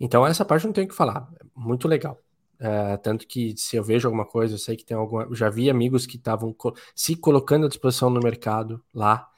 [0.00, 1.28] Então, essa parte não tem o que falar.
[1.54, 2.20] Muito legal.
[2.58, 5.28] É, tanto que se eu vejo alguma coisa, eu sei que tem alguma.
[5.34, 9.28] Já vi amigos que estavam co se colocando à disposição no mercado lá.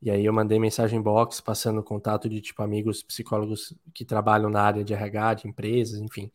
[0.00, 4.62] E aí eu mandei mensagem box passando contato de tipo amigos psicólogos que trabalham na
[4.62, 6.30] área de RH, de empresas, enfim.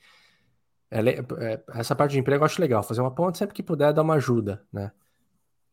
[0.92, 3.94] É, é, essa parte de emprego eu acho legal, fazer uma ponte sempre que puder
[3.94, 4.92] dar uma ajuda, né?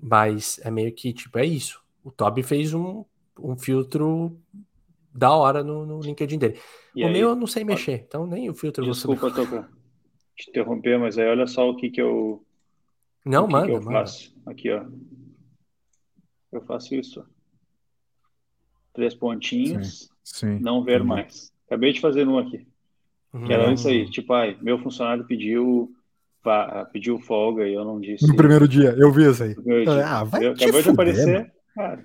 [0.01, 1.83] Mas é meio que tipo, é isso.
[2.05, 3.05] O Toby fez um,
[3.39, 4.39] um filtro
[5.13, 6.61] da hora no, no LinkedIn dele.
[6.95, 9.69] E o aí, meu eu não sei mexer, então nem o filtro Desculpa, Toca
[10.39, 12.45] te interromper, mas aí olha só o que que eu.
[13.25, 14.33] Não, que manda, que eu faço.
[14.37, 14.53] Manda.
[14.53, 14.87] Aqui, ó.
[16.53, 17.27] Eu faço isso.
[18.95, 20.11] Três pontinhos.
[20.23, 20.59] Sim, sim.
[20.61, 21.53] Não ver mais.
[21.67, 22.67] Acabei de fazer um aqui.
[23.33, 23.45] Uhum.
[23.45, 24.11] Que era isso aí.
[24.11, 25.91] Tipo, ai, meu funcionário pediu
[26.93, 28.27] pediu folga e eu não disse.
[28.27, 29.55] No primeiro dia, eu vi isso aí.
[30.03, 31.53] Ah, vai eu, Acabou de aparecer.
[31.75, 32.05] Cara,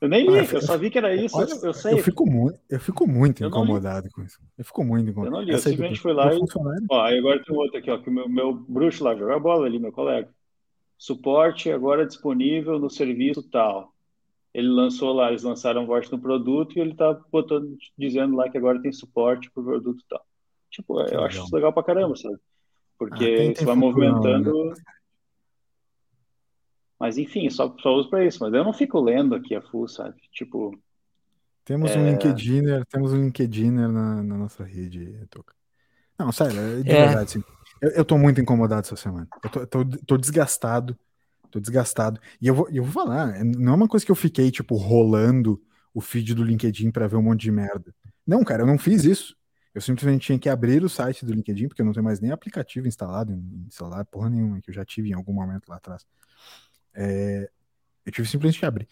[0.00, 1.94] eu nem li, eu só vi que era isso, Olha, eu, sei.
[1.94, 4.38] Eu fico muito, eu fico muito eu incomodado com isso.
[4.56, 5.36] Eu fico muito incomodado.
[5.36, 6.40] Eu não li, eu simplesmente fui lá e...
[6.90, 9.66] Ó, aí agora tem outro aqui, ó, que o meu, meu bruxo lá joga bola
[9.66, 10.28] ali, meu colega.
[10.98, 13.92] Suporte agora disponível no serviço tal.
[14.52, 18.56] Ele lançou lá, eles lançaram voz no produto e ele tá botando, dizendo lá que
[18.56, 20.24] agora tem suporte pro produto tal.
[20.74, 21.24] Tipo, que eu legal.
[21.24, 22.36] acho isso legal pra caramba, sabe?
[22.98, 24.64] Porque ah, você vai movimentando...
[24.64, 24.74] Né?
[26.98, 28.38] Mas enfim, só, só uso para isso.
[28.40, 30.16] Mas eu não fico lendo aqui a full, sabe?
[30.32, 30.76] Tipo.
[31.64, 31.98] Temos é...
[31.98, 35.54] um LinkedIner, temos um LinkedIner na, na nossa rede, Toca.
[36.18, 37.06] Não, sério, de é.
[37.06, 37.44] verdade, sim.
[37.80, 39.28] Eu, eu tô muito incomodado essa semana.
[39.42, 40.96] Eu tô, tô, tô desgastado.
[41.50, 42.20] Tô desgastado.
[42.40, 44.74] E eu vou, eu vou falar, é, não é uma coisa que eu fiquei, tipo,
[44.76, 45.60] rolando
[45.92, 47.94] o feed do LinkedIn para ver um monte de merda.
[48.26, 49.36] Não, cara, eu não fiz isso.
[49.74, 52.30] Eu simplesmente tinha que abrir o site do LinkedIn, porque eu não tenho mais nem
[52.30, 56.06] aplicativo instalado em celular, porra nenhuma, que eu já tive em algum momento lá atrás.
[56.94, 57.50] É,
[58.06, 58.88] eu tive simplesmente que abrir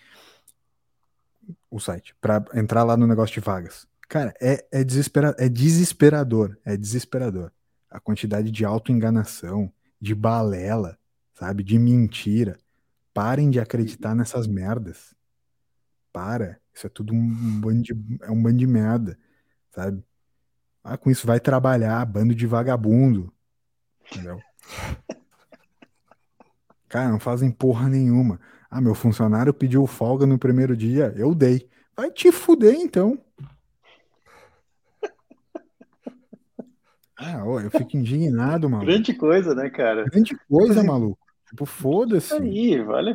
[1.71, 3.87] o site para entrar lá no negócio de vagas.
[4.09, 7.53] Cara, é, é, desespera é desesperador, é desesperador.
[7.89, 10.99] A quantidade de autoenganação, de balela,
[11.35, 12.59] sabe, de mentira.
[13.15, 15.15] Parem de acreditar nessas merdas.
[16.13, 16.61] Para.
[16.75, 19.19] Isso é tudo um bando de, é um bando de merda,
[19.71, 20.03] sabe?
[20.83, 23.33] Ah, com isso vai trabalhar, bando de vagabundo.
[24.11, 24.39] Entendeu?
[26.89, 28.41] Cara, não fazem porra nenhuma.
[28.71, 31.69] Ah, meu funcionário pediu folga no primeiro dia, eu dei.
[31.97, 33.19] Vai te fuder então.
[37.25, 38.85] Ah, eu fico indignado, mano.
[38.85, 40.07] Grande coisa, né, cara?
[40.07, 41.25] Grande coisa, maluco.
[41.49, 42.35] Tipo, foda-se.
[42.35, 43.15] Aí, olha,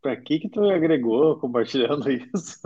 [0.00, 2.60] pra que que tu agregou compartilhando isso?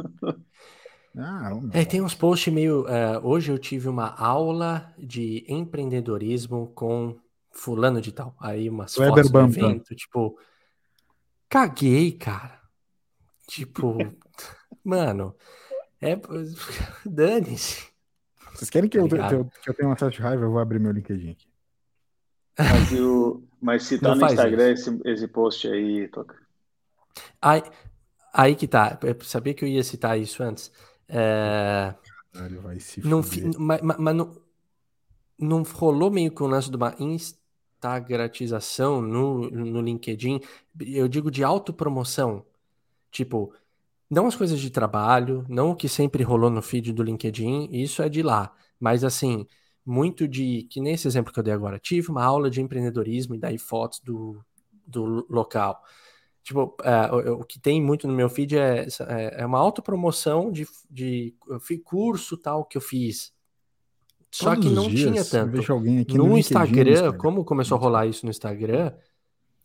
[1.16, 2.82] Ah, é, tem uns posts meio.
[2.82, 7.18] Uh, hoje eu tive uma aula de empreendedorismo com
[7.50, 8.34] fulano de tal.
[8.40, 10.38] Aí umas Weber fotos do evento, tipo,
[11.48, 12.60] caguei, cara.
[13.48, 13.98] Tipo,
[14.84, 15.34] mano,
[16.00, 16.16] é
[17.04, 17.90] dane-se.
[18.54, 20.44] Vocês querem que, tá eu, que eu tenha uma certa raiva?
[20.44, 21.48] Eu vou abrir meu LinkedIn aqui.
[22.58, 26.36] Mas, eu, mas se tá Não no Instagram esse, esse post aí, toca.
[27.40, 27.62] Aí,
[28.32, 28.98] aí que tá.
[29.02, 30.70] Eu sabia que eu ia citar isso antes.
[31.10, 31.94] É...
[32.32, 33.22] Caralho, vai se não,
[33.58, 34.40] mas, mas, não,
[35.38, 40.40] não rolou meio com o lance de uma instagratização no, no LinkedIn,
[40.80, 42.44] eu digo de autopromoção.
[43.10, 43.52] Tipo,
[44.08, 48.02] não as coisas de trabalho, não o que sempre rolou no feed do LinkedIn, isso
[48.02, 48.54] é de lá.
[48.78, 49.46] Mas assim,
[49.84, 50.64] muito de.
[50.70, 54.00] Que nesse exemplo que eu dei agora, tive uma aula de empreendedorismo e daí fotos
[54.00, 54.44] do,
[54.86, 55.82] do local.
[56.42, 60.50] Tipo, é, o, o, que tem muito no meu feed é, é, é uma autopromoção
[60.50, 61.34] de, de
[61.84, 63.32] curso tal que eu fiz.
[64.30, 65.60] Só que não dias, tinha tanto.
[66.16, 68.92] no, no Instagram, como começou a rolar isso no Instagram,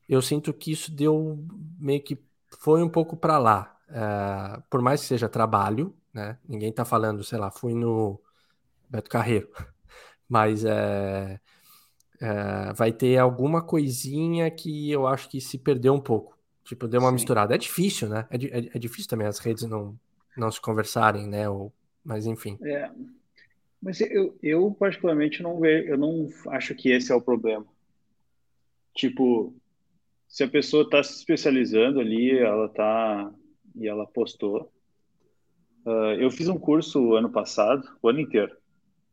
[0.09, 1.39] eu sinto que isso deu
[1.79, 2.17] meio que
[2.59, 3.77] foi um pouco para lá.
[3.87, 6.37] Uh, por mais que seja trabalho, né?
[6.47, 8.19] Ninguém tá falando, sei lá, fui no
[8.89, 9.49] Beto Carreiro.
[10.27, 11.39] Mas é,
[12.19, 16.34] é, vai ter alguma coisinha que eu acho que se perdeu um pouco.
[16.65, 17.13] Tipo, deu uma Sim.
[17.13, 17.53] misturada.
[17.53, 18.27] É difícil, né?
[18.29, 19.97] É, é, é, difícil também as redes não,
[20.35, 21.47] não se conversarem, né?
[21.47, 21.71] Ou,
[22.03, 22.57] mas enfim.
[22.63, 22.89] É.
[23.81, 27.65] Mas eu, eu particularmente não vejo, eu não acho que esse é o problema.
[28.95, 29.53] Tipo,
[30.27, 33.31] se a pessoa está se especializando ali, ela tá
[33.75, 34.71] e ela postou.
[35.85, 38.55] Uh, eu fiz um curso ano passado, o ano inteiro,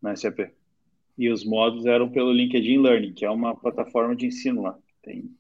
[0.01, 0.51] na SAP.
[1.19, 4.79] E os módulos eram pelo LinkedIn Learning, que é uma plataforma de ensino lá.
[5.03, 5.31] Tem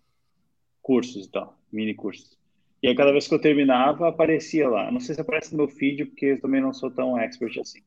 [0.82, 2.36] cursos e tal, mini cursos.
[2.82, 4.90] E aí, cada vez que eu terminava, aparecia lá.
[4.90, 7.80] Não sei se aparece no meu feed, porque eu também não sou tão expert assim.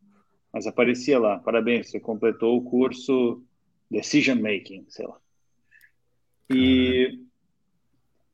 [0.54, 1.38] Mas aparecia lá.
[1.40, 3.44] Parabéns, você completou o curso
[3.92, 5.18] Decision Making, sei lá.
[6.50, 7.26] E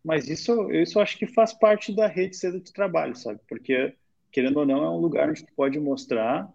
[0.03, 3.39] mas isso, isso acho que faz parte da rede cedo de trabalho, sabe?
[3.47, 3.93] Porque,
[4.31, 6.51] querendo ou não, é um lugar onde tu pode mostrar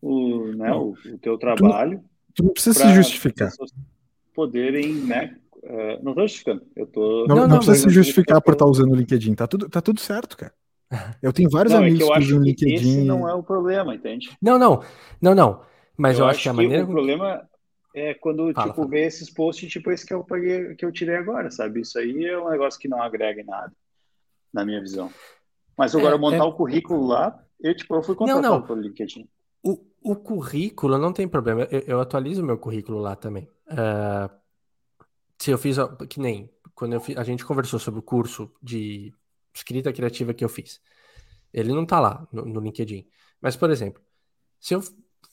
[0.00, 1.98] o, né, o, o teu trabalho.
[2.34, 3.52] Tu, tu não precisa se justificar.
[4.34, 5.38] Poderem, né?
[5.66, 6.62] Uh, não estou justificando.
[6.76, 7.26] Eu tô...
[7.26, 9.34] Não, não, não precisa se justificar por estar tá usando o LinkedIn.
[9.34, 10.54] Tá tudo, tá tudo certo, cara.
[11.20, 12.74] Eu tenho vários não, amigos é que, que usam o LinkedIn.
[12.74, 14.30] Esse não é o problema, entende?
[14.40, 14.82] Não, não.
[15.20, 15.60] Não, não.
[15.96, 16.84] Mas eu, eu acho, acho, que a maneira.
[16.84, 17.48] o problema
[17.94, 18.88] é quando, fala, tipo, fala.
[18.88, 21.80] vê esses posts, tipo esse que eu paguei, que eu tirei agora, sabe?
[21.80, 23.72] Isso aí é um negócio que não agrega em nada,
[24.52, 25.10] na minha visão.
[25.76, 26.42] Mas agora, é, montar é...
[26.42, 28.66] o currículo lá, eu, tipo, eu fui contratado não, não.
[28.66, 29.26] pelo LinkedIn.
[29.64, 33.48] O, o currículo não tem problema, eu, eu atualizo o meu currículo lá também.
[33.68, 34.30] Uh,
[35.38, 35.76] se eu fiz,
[36.08, 39.12] que nem, quando eu fiz, a gente conversou sobre o curso de
[39.54, 40.80] escrita criativa que eu fiz.
[41.52, 43.06] Ele não tá lá no, no LinkedIn.
[43.40, 44.02] Mas, por exemplo,
[44.60, 44.82] se eu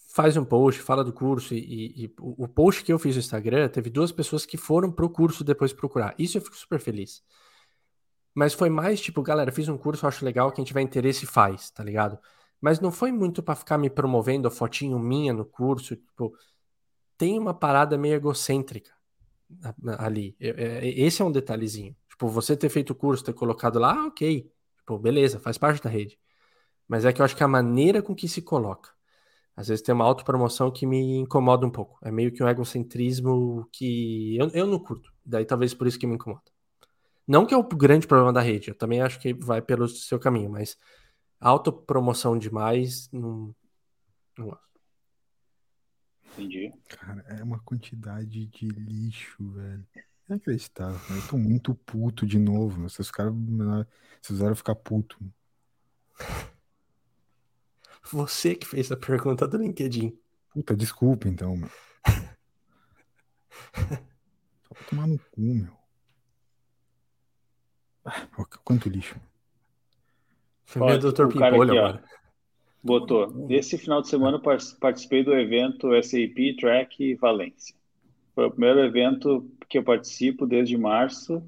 [0.10, 3.68] faz um post, fala do curso, e, e, o post que eu fiz no Instagram
[3.70, 6.14] teve duas pessoas que foram pro curso depois procurar.
[6.18, 7.24] Isso eu fico super feliz.
[8.34, 11.84] Mas foi mais tipo, galera, fiz um curso, acho legal, quem tiver interesse faz, tá
[11.84, 12.18] ligado?
[12.60, 16.36] Mas não foi muito para ficar me promovendo a fotinho minha no curso, tipo,
[17.18, 18.91] tem uma parada meio egocêntrica
[19.97, 20.36] ali.
[20.39, 21.95] Esse é um detalhezinho.
[22.10, 24.49] Tipo, você ter feito o curso, ter colocado lá, ok.
[24.78, 26.20] Tipo, beleza, faz parte da rede.
[26.88, 28.93] Mas é que eu acho que a maneira com que se coloca
[29.56, 31.97] às vezes tem uma autopromoção que me incomoda um pouco.
[32.01, 35.14] É meio que um egocentrismo que eu, eu não curto.
[35.24, 36.43] Daí talvez por isso que me incomoda.
[37.28, 40.20] Não que é o grande problema da rede, eu também acho que vai pelo seu
[40.20, 40.78] caminho, mas
[41.39, 43.56] autopromoção demais não,
[44.38, 44.72] não gosto.
[46.34, 46.74] Entendi.
[46.88, 49.86] Cara, é uma quantidade de lixo, velho.
[49.96, 51.16] É inacreditável.
[51.16, 52.90] Eu tô muito puto de novo.
[52.90, 53.34] Vocês caras.
[53.34, 53.88] Vocês
[54.24, 55.18] fizeram ficar puto.
[58.12, 60.18] Você que fez a pergunta do LinkedIn.
[60.54, 61.70] Puta, desculpa então, meu.
[64.68, 65.78] Só pra tomar no cu, meu.
[68.06, 68.28] Ah,
[68.64, 69.20] quanto lixo.
[70.66, 71.28] Foi meu Dr.
[71.28, 72.04] Pimpolho agora.
[72.84, 73.48] Botou.
[73.50, 74.42] Esse final de semana
[74.80, 77.74] participei do evento SAP Track Valência.
[78.36, 81.42] Foi o primeiro evento que eu participo desde março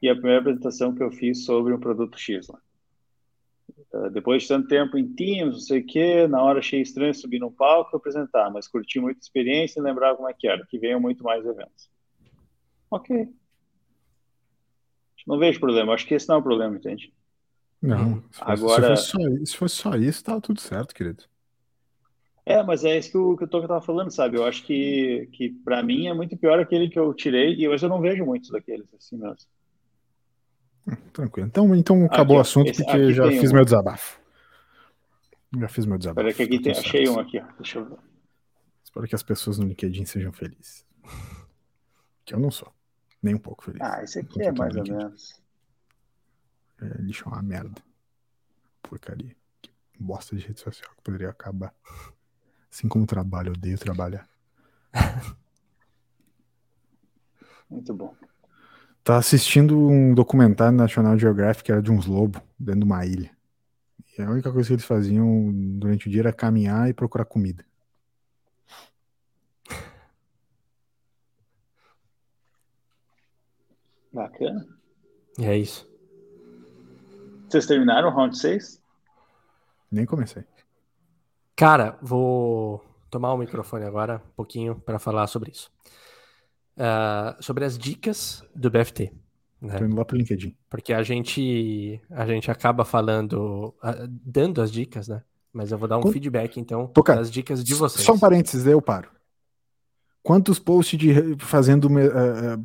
[0.00, 2.60] e a primeira apresentação que eu fiz sobre um produto X lá.
[3.92, 7.14] Uh, depois de tanto tempo em Teams, não sei o quê, na hora achei estranho
[7.14, 10.64] subir no palco e apresentar, mas curti muita experiência e lembrava como é que era,
[10.66, 11.90] que venham muito mais eventos.
[12.90, 13.28] Ok.
[15.26, 17.12] Não vejo problema, acho que esse não é o problema, entende?
[17.80, 18.96] Não, se fosse, Agora...
[18.96, 21.24] se, fosse só, se fosse só isso, tava tudo certo, querido.
[22.44, 24.38] É, mas é isso que o, que o Toca tava falando, sabe?
[24.38, 27.84] Eu acho que, que para mim é muito pior aquele que eu tirei, e hoje
[27.84, 29.36] eu não vejo muitos daqueles, assim mesmo.
[31.12, 31.46] Tranquilo.
[31.46, 33.54] Então, então acabou aqui, o assunto esse, porque já fiz um.
[33.54, 34.18] meu desabafo.
[35.58, 36.28] Já fiz meu desabafo.
[36.28, 37.44] Espera que aqui tem, achei um aqui, ó.
[37.58, 37.98] Deixa eu ver.
[38.82, 40.86] Espero que as pessoas no LinkedIn sejam felizes.
[42.24, 42.72] Que eu não sou.
[43.22, 43.80] Nem um pouco feliz.
[43.82, 45.42] Ah, esse aqui é mais ou menos.
[46.80, 47.80] É, lixo é uma merda.
[48.82, 49.34] Porcaria.
[49.60, 51.74] Que bosta de rede social que poderia acabar.
[52.70, 54.28] Assim como o trabalho, eu odeio trabalhar.
[57.68, 58.14] Muito bom.
[59.02, 63.30] Tá assistindo um documentário National Geographic que era de uns lobos dentro de uma ilha.
[64.18, 67.64] E a única coisa que eles faziam durante o dia era caminhar e procurar comida.
[74.12, 74.66] Bacana.
[75.38, 75.87] E é isso.
[77.48, 78.82] Vocês terminaram o round 6?
[79.90, 80.44] Nem comecei.
[81.56, 85.70] Cara, vou tomar o microfone agora um pouquinho para falar sobre isso
[86.78, 89.12] uh, sobre as dicas do BFT.
[89.60, 89.76] Né?
[89.76, 90.56] Tô indo lá pro LinkedIn.
[90.70, 95.22] Porque a gente, a gente acaba falando, uh, dando as dicas, né?
[95.52, 96.12] Mas eu vou dar um Com...
[96.12, 97.16] feedback, então, Toca.
[97.16, 98.04] das dicas de vocês.
[98.04, 99.10] Só um parênteses, eu paro.
[100.22, 102.64] Quantos posts de fazendo uh,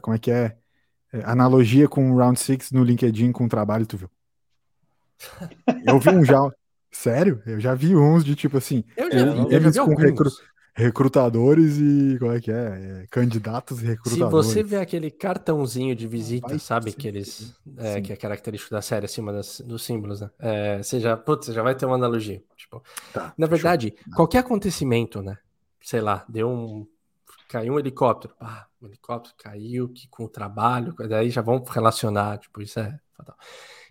[0.00, 0.56] como é que é?
[1.24, 4.10] Analogia com o Round 6 no LinkedIn com o trabalho, tu viu?
[5.84, 6.38] Eu vi um já.
[6.90, 7.42] Sério?
[7.46, 8.84] Eu já vi uns de tipo assim.
[8.96, 10.30] Eu já vi, eles eu já vi com recru,
[10.74, 12.16] recrutadores e.
[12.18, 13.02] Como é que é?
[13.02, 14.46] é candidatos e recrutadores.
[14.46, 16.90] Se você vê aquele cartãozinho de visita, Vai, sabe?
[16.90, 17.54] Sim, que eles.
[17.76, 20.30] É, que é característico da série acima das, dos símbolos, né?
[20.38, 22.42] É, você, já, putz, você já vai ter uma analogia.
[22.56, 22.82] Tipo,
[23.12, 24.14] tá, na verdade, show.
[24.16, 25.38] qualquer acontecimento, né?
[25.82, 26.86] Sei lá, deu um.
[27.48, 28.34] Caiu um helicóptero.
[28.40, 32.98] Ah, o helicóptero caiu que com o trabalho, daí já vão relacionar, tipo, isso é
[33.16, 33.36] fatal.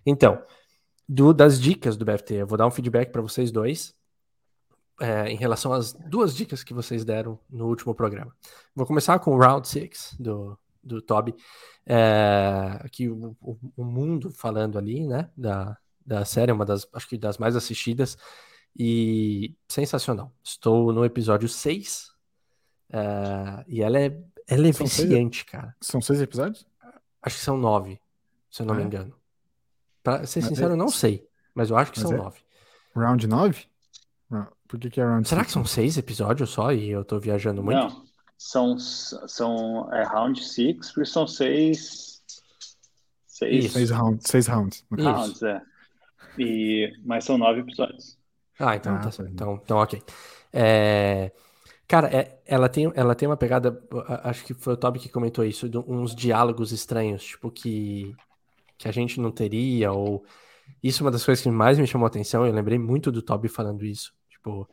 [0.04, 0.42] Então,
[1.08, 3.94] do, das dicas do BFT, eu vou dar um feedback para vocês dois
[5.00, 8.36] é, em relação às duas dicas que vocês deram no último programa.
[8.74, 11.34] Vou começar com o Round 6 do, do Toby,
[11.86, 17.08] é, aqui o, o, o, mundo falando ali, né, da, da série, uma das, acho
[17.08, 18.16] que das mais assistidas,
[18.78, 20.32] e sensacional.
[20.44, 22.10] Estou no episódio 6,
[22.92, 25.76] é, e ela é, ela é viciante, seis, cara.
[25.80, 26.66] São seis episódios?
[27.22, 28.00] Acho que são nove,
[28.50, 28.86] se eu não ah, me é?
[28.86, 29.14] engano.
[30.02, 32.40] Pra ser sincero, eu não sei, mas eu acho que são é nove.
[32.94, 33.70] Round 9?
[34.70, 35.48] Por que, que é round Será six?
[35.48, 37.76] que são seis episódios só e eu tô viajando muito?
[37.76, 38.04] Não,
[38.38, 42.22] são, são é round six, porque são seis.
[43.26, 44.84] Seis, seis, round, seis rounds.
[44.92, 45.60] Rounds, é.
[46.38, 48.16] E, mas são nove episódios.
[48.60, 50.00] Ah, então, ah, tá, então, então ok.
[50.52, 51.32] É,
[51.90, 53.82] cara, é, ela, tem, ela tem uma pegada.
[54.22, 58.14] Acho que foi o Toby que comentou isso, de uns diálogos estranhos, tipo, que,
[58.78, 60.24] que a gente não teria, ou.
[60.80, 62.46] Isso é uma das coisas que mais me chamou a atenção.
[62.46, 64.14] Eu lembrei muito do Toby falando isso.
[64.28, 64.68] Tipo,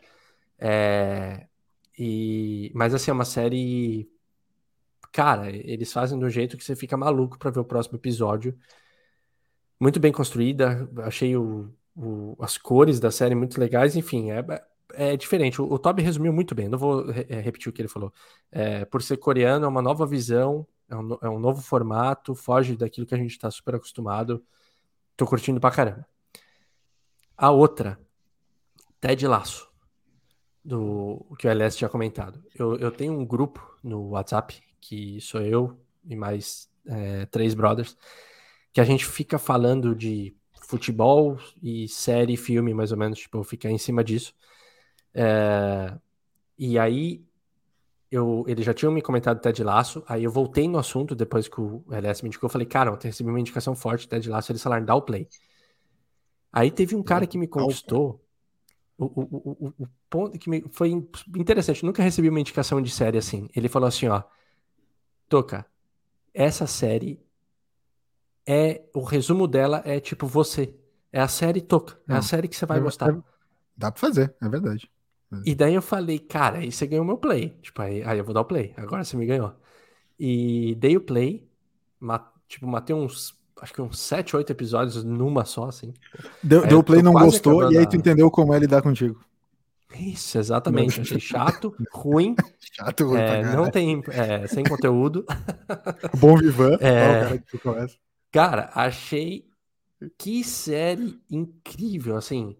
[0.59, 1.47] é,
[1.97, 4.07] e, mas assim, é uma série.
[5.11, 8.55] Cara, eles fazem de um jeito que você fica maluco para ver o próximo episódio.
[9.79, 14.43] Muito bem construída, achei o, o, as cores da série muito legais, enfim, é,
[14.97, 15.61] é diferente.
[15.61, 18.11] O, o Toby resumiu muito bem, não vou re é, repetir o que ele falou.
[18.51, 22.75] É, por ser coreano, é uma nova visão, é um, é um novo formato, foge
[22.75, 24.43] daquilo que a gente está super acostumado.
[25.15, 26.05] Tô curtindo pra caramba.
[27.37, 27.99] A outra
[28.99, 29.69] Ted Laço,
[30.65, 32.43] do que o LS tinha comentado.
[32.55, 37.95] Eu, eu tenho um grupo no WhatsApp, que sou eu e mais é, três brothers,
[38.73, 43.69] que a gente fica falando de futebol e série, filme, mais ou menos, tipo, ficar
[43.69, 44.33] em cima disso.
[45.19, 45.97] É,
[46.57, 47.25] e aí,
[48.11, 51.59] eu, ele já tinha me comentado Ted Laço, aí eu voltei no assunto depois que
[51.59, 54.61] o LS me indicou, eu falei, cara, eu recebi uma indicação forte Ted Laço, eles
[54.61, 55.27] falaram, dá o play.
[56.51, 58.23] Aí teve um cara que me conquistou,
[58.97, 60.89] o, o, o, o ponto que me, foi
[61.35, 63.49] interessante, nunca recebi uma indicação de série assim.
[63.55, 64.23] Ele falou assim, ó,
[65.29, 65.65] Toca,
[66.33, 67.19] essa série
[68.45, 70.73] é o resumo dela é tipo você.
[71.11, 73.09] É a série Toca, é a série que você vai é, gostar.
[73.09, 73.21] É,
[73.75, 74.89] dá pra fazer, é verdade.
[75.45, 77.49] E daí eu falei, cara, aí você ganhou meu play.
[77.61, 78.73] Tipo, aí, aí eu vou dar o play.
[78.77, 79.53] Agora você me ganhou.
[80.19, 81.47] E dei o play,
[81.99, 85.93] mat, tipo, matei uns acho que uns 7, 8 episódios numa só, assim.
[86.43, 89.19] Deu, deu play, não gostou, e aí tu entendeu como é lidar contigo.
[89.95, 90.99] Isso, exatamente.
[91.01, 92.35] Achei chato, ruim.
[92.59, 95.25] chato, ruim é, Não tem, é, sem conteúdo.
[96.17, 96.77] Bom vivan.
[96.79, 97.87] É, cara,
[98.31, 99.47] cara, achei
[100.17, 102.55] que série incrível, assim.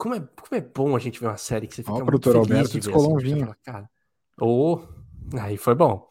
[0.00, 2.22] Como é, como é bom a gente ver uma série que você fica Ó, muito
[2.22, 2.96] feliz Alberto de ver.
[2.96, 3.40] Assim, um vinho.
[3.40, 3.90] Fala, cara,
[4.40, 4.80] oh,
[5.38, 6.08] aí foi bom.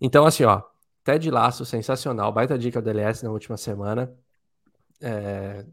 [0.00, 0.62] Então, assim, ó,
[1.02, 2.32] Ted Laço, sensacional.
[2.32, 4.14] Baita dica do LS na última semana.
[5.00, 5.66] É,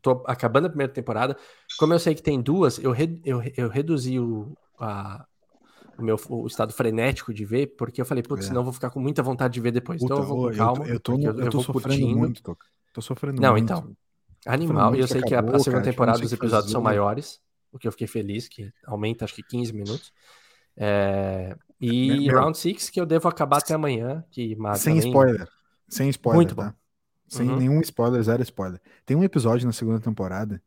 [0.00, 1.36] tô acabando a primeira temporada.
[1.76, 5.26] Como eu sei que tem duas, eu, re, eu, eu reduzi o, a,
[5.98, 8.46] o meu o estado frenético de ver, porque eu falei, putz, é.
[8.46, 10.00] senão eu vou ficar com muita vontade de ver depois.
[10.00, 10.86] Puta, então eu vou com calma.
[10.86, 12.16] Eu, tô, eu, tô, eu tô sofrendo curtindo.
[12.16, 12.56] muito, tô,
[12.92, 13.64] tô sofrendo Não, muito.
[13.64, 13.96] então.
[14.46, 17.40] Animal, e eu sei acabou, que a, segunda cara, temporada dos episódios são maiores,
[17.72, 20.12] o que eu fiquei feliz, que aumenta acho que 15 minutos.
[20.76, 24.24] É, e Meu, Round 6, que eu devo acabar até amanhã.
[24.30, 25.10] Que Sem também...
[25.10, 25.48] spoiler.
[25.88, 26.36] Sem spoiler.
[26.36, 26.64] Muito tá?
[26.64, 26.72] bom.
[27.28, 27.56] Sem uhum.
[27.56, 28.80] nenhum spoiler, zero spoiler.
[29.04, 30.62] Tem um episódio na segunda temporada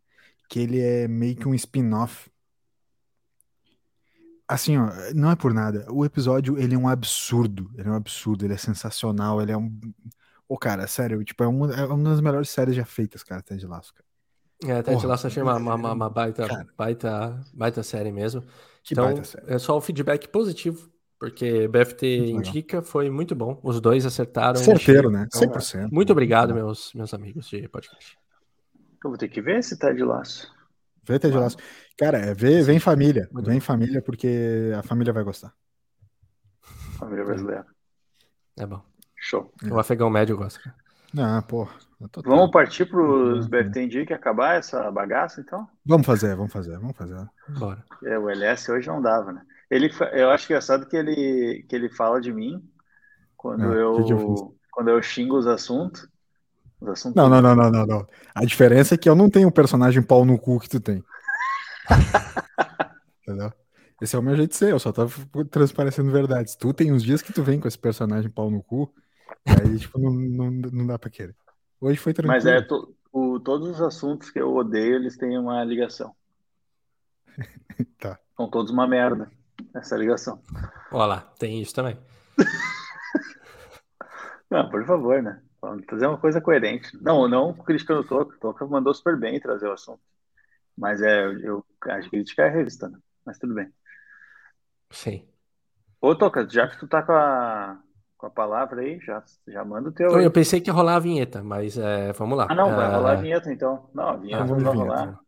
[0.50, 2.30] que ele é meio que um spin-off.
[4.48, 5.86] Assim, ó, não é por nada.
[5.92, 7.72] O episódio, ele é um absurdo.
[7.78, 9.80] Ele é um absurdo, ele é sensacional, ele é um.
[10.50, 13.66] Ô, cara, sério, tipo, é uma, é uma das melhores séries já feitas, cara, Ted
[13.66, 14.80] Lasso, cara.
[14.80, 18.41] É, Ted Lasso achei uma, uma, uma baita, baita, baita série mesmo.
[18.84, 19.54] Que então, série.
[19.54, 23.60] é só o feedback positivo porque BFT indica, foi muito bom.
[23.62, 24.56] Os dois acertaram.
[24.56, 25.28] Certeiro, né?
[25.36, 25.76] 100%.
[25.76, 28.18] Então, muito obrigado, meus, meus amigos de podcast.
[29.04, 30.50] Eu vou ter que ver esse tá de laço.
[31.04, 31.58] Vê Ted Laço.
[31.97, 33.28] Cara, é, vê, vem família.
[33.32, 33.66] Muito vem bom.
[33.66, 35.54] família, porque a família vai gostar.
[36.97, 37.66] Família brasileira.
[38.58, 38.82] É bom.
[39.20, 39.51] Show.
[39.70, 40.74] O afegão médio gosta.
[41.17, 41.67] Ah, pô.
[42.24, 45.67] Vamos partir para os BFT Indica e acabar essa bagaça, então?
[45.86, 47.28] Vamos fazer, vamos fazer, vamos fazer.
[47.49, 47.84] Bora.
[48.05, 49.41] É, o LS hoje não dava, né?
[49.70, 52.63] Ele, eu acho engraçado que ele, que ele fala de mim
[53.36, 56.07] quando, é, eu, que que eu quando eu xingo os assuntos.
[56.80, 58.07] Os assuntos não, não, não, não, não, não.
[58.34, 61.03] A diferença é que eu não tenho o personagem pau no cu que tu tem.
[63.22, 63.51] Entendeu?
[64.01, 65.11] Esse é o meu jeito de ser, eu só tava
[65.51, 66.55] transparecendo verdades.
[66.55, 68.89] Tu tem uns dias que tu vem com esse personagem pau no cu,
[69.46, 71.36] aí, tipo, não, não, não dá pra querer.
[71.82, 72.34] Hoje foi tranquilo.
[72.34, 76.16] Mas é, to, o, todos os assuntos que eu odeio, eles têm uma ligação.
[78.00, 78.20] tá.
[78.36, 79.32] São todos uma merda,
[79.74, 80.42] essa ligação.
[80.92, 81.98] Olha lá, tem isso também.
[84.50, 85.42] não, por favor, né?
[85.62, 86.98] Vamos trazer uma coisa coerente.
[87.02, 88.36] Não, não criticando o Toca.
[88.36, 90.02] O Toca mandou super bem trazer o assunto.
[90.78, 92.98] Mas é, eu, a crítica é a revista, né?
[93.26, 93.70] Mas tudo bem.
[94.90, 95.28] Sim.
[96.00, 97.78] Ô, Toca, já que tu tá com a,
[98.20, 100.09] com a palavra aí, já, já manda o teu.
[100.11, 102.47] Eu, eu pensei que ia rolar a vinheta, mas é, vamos lá.
[102.49, 102.91] Ah, não, vai uh...
[102.91, 103.89] rolar a vinheta então.
[103.93, 105.05] Não, a vinheta ah, não vai rolar.
[105.05, 105.20] Vinheta.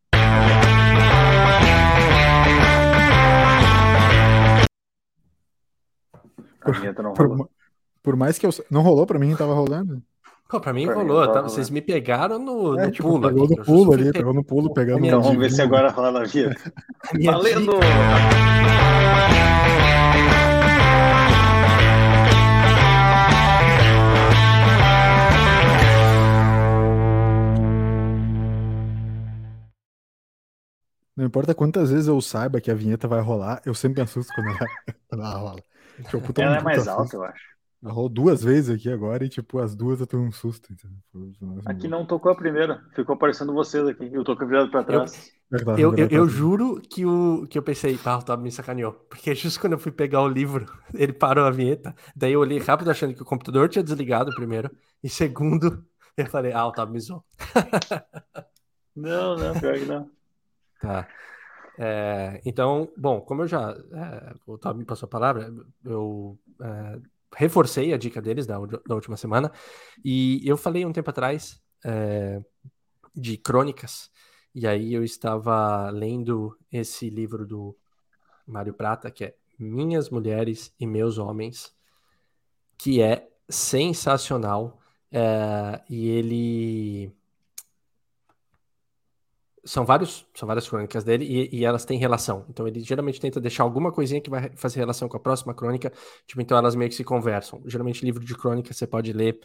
[6.63, 7.37] A vinheta não rolou.
[7.37, 7.49] Por,
[8.03, 8.51] por mais que eu.
[8.69, 10.03] Não rolou pra mim, tava rolando?
[10.49, 11.41] Pô, pra mim pra rolou, mim, tá?
[11.43, 13.29] vocês me pegaram no, é, no tipo, pulo.
[13.29, 16.23] Pegou aqui, no pulo ali, pegou no pulo, pegando Então vamos ver se agora rola
[16.23, 16.73] a vinheta.
[17.23, 17.71] Valendo!
[31.21, 34.33] Não importa quantas vezes eu saiba que a vinheta vai rolar, eu sempre me assusto
[34.33, 34.57] quando ela,
[35.07, 35.63] quando ela rola.
[36.09, 37.43] Tipo, ela é mais alta, eu acho.
[37.83, 40.73] Ela rolou duas vezes aqui agora e, tipo, as duas eu tô um susto.
[41.63, 44.09] Aqui não tocou a primeira, ficou aparecendo vocês aqui.
[44.11, 45.31] Eu tô virado pra trás.
[45.51, 48.93] Eu, eu, eu, eu, juro que, o, que eu pensei, tá, o Tob me sacaneou.
[48.93, 51.95] Porque justo quando eu fui pegar o livro, ele parou a vinheta.
[52.15, 54.71] Daí eu olhei rápido achando que o computador tinha desligado primeiro.
[55.03, 55.85] E segundo,
[56.17, 57.23] eu falei, ah, o Tob me zoou.
[58.95, 60.09] não, não, pior que não.
[60.81, 61.07] Tá.
[61.77, 63.71] É, então, bom, como eu já.
[63.71, 65.53] É, o Tob me passou a palavra,
[65.85, 66.99] eu é,
[67.35, 69.51] reforcei a dica deles da, da, última semana.
[70.03, 72.41] E eu falei um tempo atrás é,
[73.15, 74.09] de crônicas.
[74.53, 77.77] E aí eu estava lendo esse livro do
[78.45, 81.73] Mário Prata, que é Minhas Mulheres e Meus Homens,
[82.77, 84.79] que é sensacional.
[85.11, 87.13] É, e ele
[89.63, 92.45] são vários, são várias crônicas dele e, e, elas têm relação.
[92.49, 95.91] Então ele geralmente tenta deixar alguma coisinha que vai fazer relação com a próxima crônica,
[96.25, 97.61] tipo, então elas meio que se conversam.
[97.65, 99.39] Geralmente livro de crônica você pode ler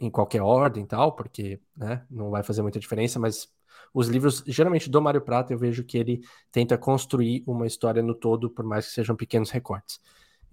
[0.00, 3.48] em qualquer ordem tal, porque, né, não vai fazer muita diferença, mas
[3.92, 6.20] os livros, geralmente do Mário Prata, eu vejo que ele
[6.50, 10.00] tenta construir uma história no todo, por mais que sejam pequenos recortes.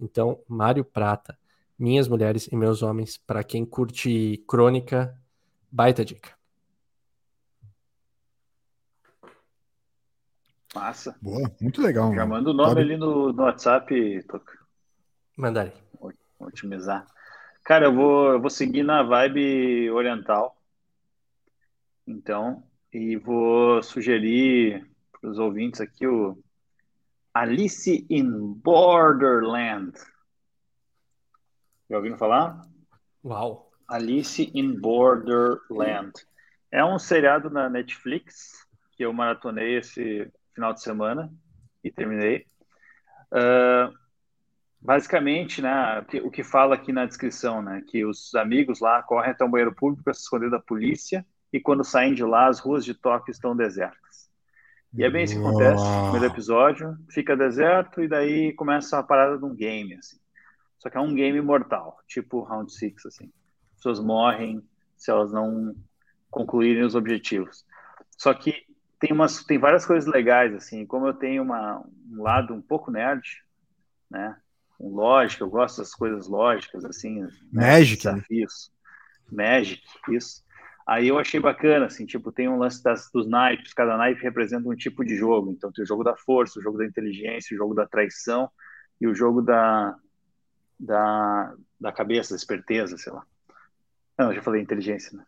[0.00, 1.36] Então, Mário Prata,
[1.78, 5.16] Minhas Mulheres e Meus Homens, para quem curte crônica,
[5.70, 6.41] baita dica.
[10.74, 11.16] Massa.
[11.20, 12.14] Boa, muito legal.
[12.14, 12.80] Já manda o nome Pode...
[12.80, 14.58] ali no, no WhatsApp, Toca.
[15.36, 15.72] Mandarei.
[16.38, 17.06] Otimizar.
[17.64, 20.56] Cara, eu vou, eu vou seguir na vibe oriental.
[22.06, 26.42] Então, e vou sugerir para os ouvintes aqui o
[27.32, 29.92] Alice in Borderland.
[31.88, 32.66] Já ouviram falar?
[33.24, 33.70] Uau!
[33.86, 36.12] Alice in Borderland.
[36.70, 41.32] É um seriado na Netflix que eu maratonei esse final de semana
[41.82, 42.46] e terminei.
[43.32, 43.92] Uh,
[44.80, 49.44] basicamente, né, o que, fala aqui na descrição, né, que os amigos lá correm até
[49.44, 52.84] um banheiro público para se esconder da polícia e quando saem de lá, as ruas
[52.84, 54.30] de Tóquio estão desertas.
[54.94, 59.02] E é bem isso que acontece no primeiro episódio, fica deserto e daí começa a
[59.02, 60.18] parada de um game, assim.
[60.78, 63.32] Só que é um game mortal, tipo Round Six, assim.
[63.70, 64.62] As pessoas morrem
[64.96, 65.74] se elas não
[66.30, 67.64] concluírem os objetivos.
[68.18, 68.66] Só que
[69.02, 72.88] tem umas tem várias coisas legais assim como eu tenho uma, um lado um pouco
[72.88, 73.20] nerd
[74.08, 74.36] né
[74.78, 78.12] um lógico eu gosto das coisas lógicas assim né, Magic né?
[78.12, 78.72] desafios
[79.30, 80.44] Magic isso.
[80.86, 84.68] Aí eu achei bacana assim tipo tem um lance das, dos naipes cada naipe representa
[84.68, 87.58] um tipo de jogo então tem o jogo da força o jogo da inteligência o
[87.58, 88.48] jogo da traição
[89.00, 89.96] e o jogo da
[90.78, 93.26] da, da cabeça da esperteza sei lá.
[94.16, 95.24] Não eu já falei inteligência né?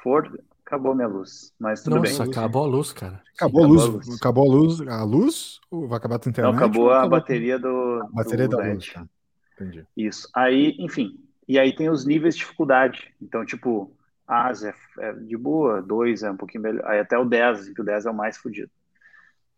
[0.00, 0.40] For,
[0.72, 1.52] acabou minha luz.
[1.60, 2.32] Mas tudo Nossa, bem.
[2.32, 3.22] acabou a luz, cara.
[3.34, 4.20] Acabou, Sim, a, luz, acabou a luz.
[4.20, 4.80] Acabou a luz.
[4.88, 5.60] A luz?
[5.70, 6.42] Ou vai acabar a internet?
[6.42, 8.02] Não, acabou a bateria do.
[8.02, 8.74] A bateria do da LED.
[8.74, 9.06] luz, tá.
[9.54, 9.86] Entendi.
[9.96, 10.28] Isso.
[10.34, 11.18] Aí, enfim.
[11.46, 13.12] E aí tem os níveis de dificuldade.
[13.20, 13.94] Então, tipo,
[14.26, 16.86] As é, é de boa, 2 é um pouquinho melhor.
[16.86, 18.70] Aí até o 10, que o 10 é o mais fodido.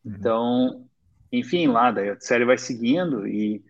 [0.04, 0.14] Uhum.
[0.18, 0.86] Então,
[1.30, 3.64] enfim, lá, daí a série vai seguindo e,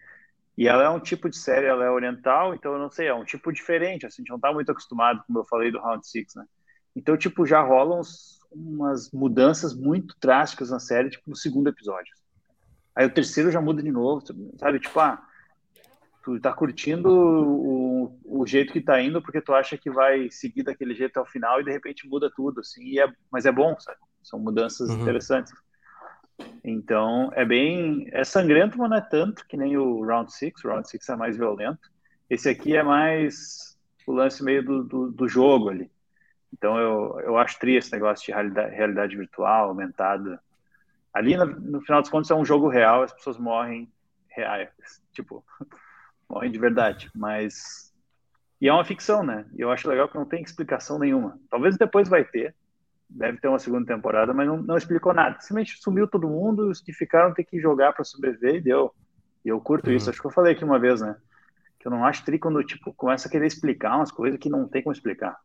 [0.57, 3.15] e ela é um tipo de série, ela é oriental, então eu não sei, é
[3.15, 6.07] um tipo diferente, assim, a gente não tá muito acostumado, como eu falei do Round
[6.07, 6.45] 6, né?
[6.95, 8.01] Então, tipo, já rolam
[8.53, 12.15] umas mudanças muito drásticas na série, tipo, no segundo episódio.
[12.95, 14.23] Aí o terceiro já muda de novo,
[14.59, 14.79] sabe?
[14.79, 15.27] Tipo, ah,
[16.23, 20.63] tu tá curtindo o, o jeito que tá indo porque tu acha que vai seguir
[20.63, 23.77] daquele jeito até o final e de repente muda tudo, assim, é, mas é bom,
[23.81, 23.99] sabe?
[24.23, 25.03] São mudanças uhum.
[25.03, 25.53] interessantes.
[26.65, 28.09] Então, é bem.
[28.13, 30.65] É sangrento, mas não é tanto que nem o Round 6.
[30.65, 31.91] O Round 6 é mais violento.
[32.29, 33.77] Esse aqui é mais
[34.07, 35.91] o lance meio do, do, do jogo ali.
[36.55, 40.41] Então, eu, eu acho triste esse negócio de realidade, realidade virtual, aumentada.
[41.13, 43.93] Ali, no, no, final dos contos, é um jogo real, as pessoas morrem
[44.29, 44.71] reais.
[45.13, 45.45] Tipo,
[46.31, 47.11] morrem de verdade.
[47.15, 47.93] Mas.
[48.61, 49.45] E é uma ficção, né?
[49.57, 51.39] E eu acho legal que não tem explicação nenhuma.
[51.51, 52.55] Talvez depois vai ter,
[53.11, 55.41] deve ter uma segunda temporada, mas não, não explicou nada.
[55.41, 58.95] Simplesmente sumiu todo mundo, os que ficaram ter que jogar para sobreviver e deu.
[59.45, 59.97] E eu curto uhum.
[59.97, 60.09] isso.
[60.09, 61.17] Acho que eu falei aqui uma vez, né?
[61.81, 64.69] Que eu não acho tri quando, tipo, começa a querer explicar umas coisas que não
[64.69, 65.37] tem como explicar.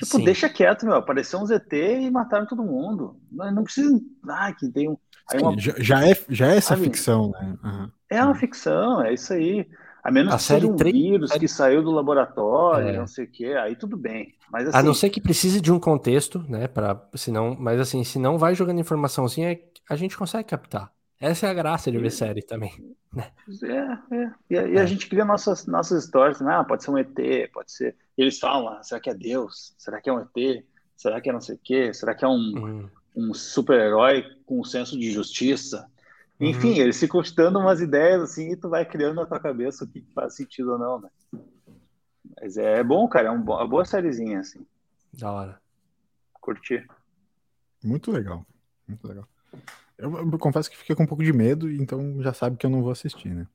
[0.00, 0.24] Tipo, Sim.
[0.24, 0.94] deixa quieto, meu.
[0.94, 3.20] Apareceu um ZT e mataram todo mundo.
[3.30, 4.00] Não, não precisa.
[4.26, 4.96] Ah, que tem um.
[5.34, 5.58] Uma...
[5.58, 7.54] Já, já, é, já é essa ficção, né?
[7.62, 7.90] Uhum.
[8.08, 9.68] É uma ficção, é isso aí.
[10.02, 10.94] A menos a que série seja um 3...
[10.94, 12.96] vírus que saiu do laboratório, é.
[12.96, 14.34] não sei o quê, aí tudo bem.
[14.50, 14.78] Mas, assim...
[14.78, 16.66] A não ser que precise de um contexto, né?
[16.66, 20.90] Pra, senão, mas assim, se não vai jogando informaçãozinha, a gente consegue captar.
[21.20, 22.96] Essa é a graça de ver série também.
[23.12, 23.30] Né?
[23.62, 24.34] É, é.
[24.48, 24.86] E, e a é.
[24.86, 26.54] gente cria nossas, nossas histórias, né?
[26.54, 27.14] Ah, pode ser um ET,
[27.52, 27.94] pode ser.
[28.16, 29.74] E eles falam, ah, será que é Deus?
[29.76, 30.64] Será que é um ET?
[30.96, 31.92] Será que é não sei o quê?
[31.92, 32.90] Será que é um, uhum.
[33.14, 35.90] um super-herói com um senso de justiça?
[36.38, 36.76] Enfim, uhum.
[36.76, 39.88] eles ficam te dando umas ideias assim e tu vai criando na tua cabeça o
[39.88, 41.10] que faz sentido ou não, né?
[42.40, 44.64] Mas é bom, cara, é uma boa sériezinha, assim.
[45.12, 45.60] Da hora.
[46.40, 46.86] Curti.
[47.84, 48.46] Muito legal,
[48.88, 49.28] muito legal.
[50.00, 52.70] Eu, eu, confesso que fiquei com um pouco de medo, então já sabe que eu
[52.70, 53.46] não vou assistir, né?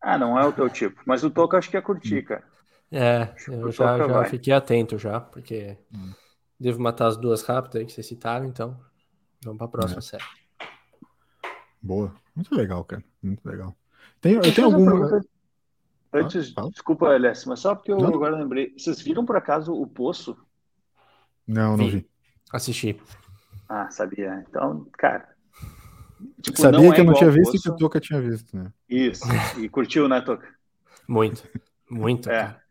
[0.00, 1.00] Ah, não é o teu tipo.
[1.06, 2.44] Mas o Toca acho que ia curtir, cara.
[2.92, 6.12] É, eu já, já fiquei atento já, porque hum.
[6.60, 8.78] devo matar as duas rápidas aí que vocês citaram, então
[9.42, 10.02] vamos pra próxima é.
[10.02, 10.24] série.
[11.82, 12.14] Boa.
[12.34, 13.02] Muito legal, cara.
[13.22, 13.74] Muito legal.
[14.20, 15.20] Tem, eu tenho alguma.
[16.12, 18.08] Antes, ah, desculpa, Aless, mas só porque eu não.
[18.08, 18.74] agora lembrei.
[18.76, 20.36] Vocês viram por acaso o Poço?
[21.46, 21.90] Não, não vi.
[21.90, 22.10] vi.
[22.52, 23.00] Assisti.
[23.68, 24.44] Ah, sabia.
[24.48, 25.35] Então, cara.
[26.40, 28.72] Tipo, sabia que é eu não tinha visto e que o Toca tinha visto, né?
[28.88, 29.24] Isso.
[29.58, 30.48] E curtiu, né, Toca?
[31.08, 31.42] Muito.
[31.90, 32.28] Muito.
[32.30, 32.42] É.
[32.42, 32.66] Cara.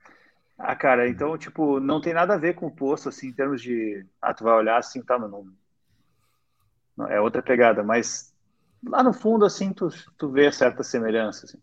[0.57, 3.61] Ah, cara, então, tipo, não tem nada a ver com o Poço, assim, em termos
[3.61, 4.05] de.
[4.21, 5.45] Ah, tu vai olhar assim, tá, não.
[6.95, 8.33] não é outra pegada, mas
[8.87, 11.45] lá no fundo, assim, tu, tu vê certa semelhança.
[11.45, 11.57] Assim.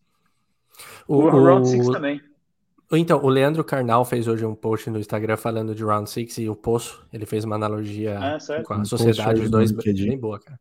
[1.09, 2.23] O, o Round 6 também.
[2.93, 6.49] Então, o Leandro Carnal fez hoje um post no Instagram falando de Round 6 e
[6.51, 7.07] o Poço.
[7.11, 10.61] Ele fez uma analogia é, com a sociedade, os dois, bem boa, cara.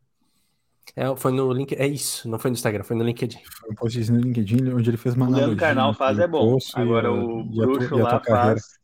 [0.94, 3.38] É, foi no link, é isso, não foi no Instagram, foi no LinkedIn.
[3.44, 5.46] Foi um post no LinkedIn onde ele fez uma analogia.
[5.46, 6.58] O Leandro Carnal faz é bom.
[6.74, 8.78] Agora e, o e bruxo lá faz,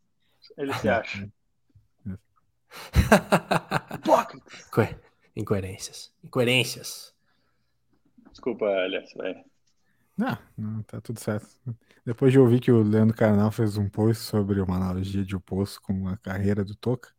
[0.56, 1.28] ele se acha.
[5.36, 6.12] Incoerências.
[6.24, 7.14] Incoerências.
[8.30, 9.44] Desculpa, aliás, vai.
[10.16, 11.48] Não, não, tá tudo certo.
[12.04, 15.80] Depois de ouvir que o Leandro Carnal fez um post sobre uma analogia de oposto
[15.82, 17.10] com a carreira do Toca,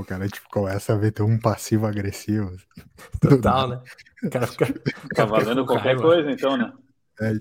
[0.00, 2.54] o cara tipo, começa a ver ter um passivo agressivo.
[3.20, 3.82] Total, né?
[4.22, 4.66] O cara fica,
[5.02, 6.02] fica valendo qualquer raiva.
[6.02, 6.72] coisa, então, né?
[7.20, 7.32] É.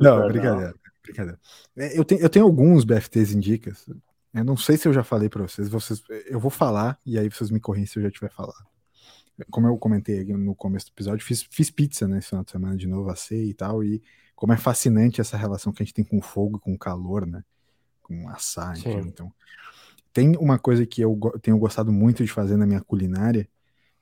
[0.00, 1.38] não, brincadeira, brincadeira.
[1.76, 3.86] É, eu tenho, eu tenho alguns BFTs indicas.
[4.32, 6.02] Eu não sei se eu já falei para vocês, vocês.
[6.26, 8.70] Eu vou falar e aí vocês me corrigem se eu já tiver falado
[9.50, 12.86] como eu comentei no começo do episódio, fiz, fiz pizza nesse final de semana de
[12.86, 14.02] novo, assei e tal, e
[14.34, 16.78] como é fascinante essa relação que a gente tem com o fogo e com o
[16.78, 17.44] calor, né?
[18.02, 19.32] Com assar, enfim, então.
[20.12, 23.48] Tem uma coisa que eu tenho gostado muito de fazer na minha culinária,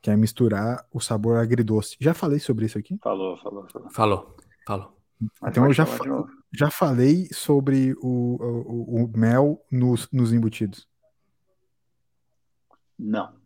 [0.01, 1.97] que é misturar o sabor agridoce.
[2.01, 2.99] Já falei sobre isso aqui?
[3.03, 3.91] Falou, falou, falou.
[3.91, 4.37] Falou,
[4.67, 4.99] falou.
[5.45, 6.05] Então eu já, fa
[6.53, 10.89] já falei sobre o, o, o mel nos, nos embutidos.
[12.99, 13.37] Não.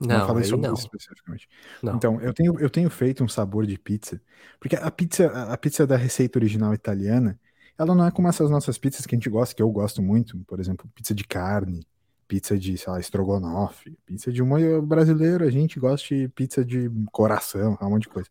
[0.00, 0.74] Não, não falei sobre não.
[0.74, 1.48] isso especificamente.
[1.82, 1.94] Não.
[1.94, 4.20] Então, eu tenho, eu tenho feito um sabor de pizza,
[4.58, 7.38] porque a pizza, a pizza da receita original italiana,
[7.78, 10.38] ela não é como essas nossas pizzas que a gente gosta, que eu gosto muito,
[10.44, 11.86] por exemplo, pizza de carne,
[12.32, 16.90] pizza de, sei lá, estrogonofe, pizza de uma brasileiro, a gente gosta de pizza de
[17.12, 18.30] coração, um monte de coisa.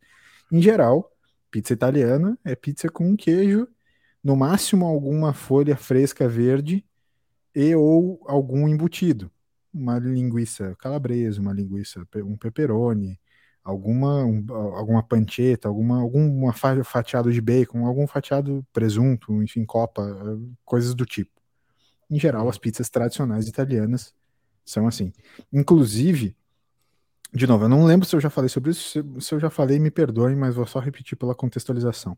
[0.52, 1.12] Em geral,
[1.52, 3.68] pizza italiana é pizza com queijo,
[4.24, 6.84] no máximo alguma folha fresca verde
[7.54, 9.32] e ou algum embutido
[9.72, 13.20] uma linguiça calabresa, uma linguiça, um pepperoni,
[13.64, 14.44] alguma, um,
[14.76, 20.04] alguma pancheta, alguma, alguma fatiado de bacon, algum fatiado presunto, enfim, copa,
[20.66, 21.41] coisas do tipo.
[22.12, 24.14] Em geral, as pizzas tradicionais italianas
[24.66, 25.14] são assim.
[25.52, 26.36] Inclusive,
[27.34, 29.80] de novo, eu não lembro se eu já falei sobre isso, se eu já falei,
[29.80, 32.18] me perdoem, mas vou só repetir pela contextualização.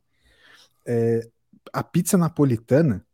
[0.86, 1.30] É,
[1.72, 3.06] a pizza napolitana,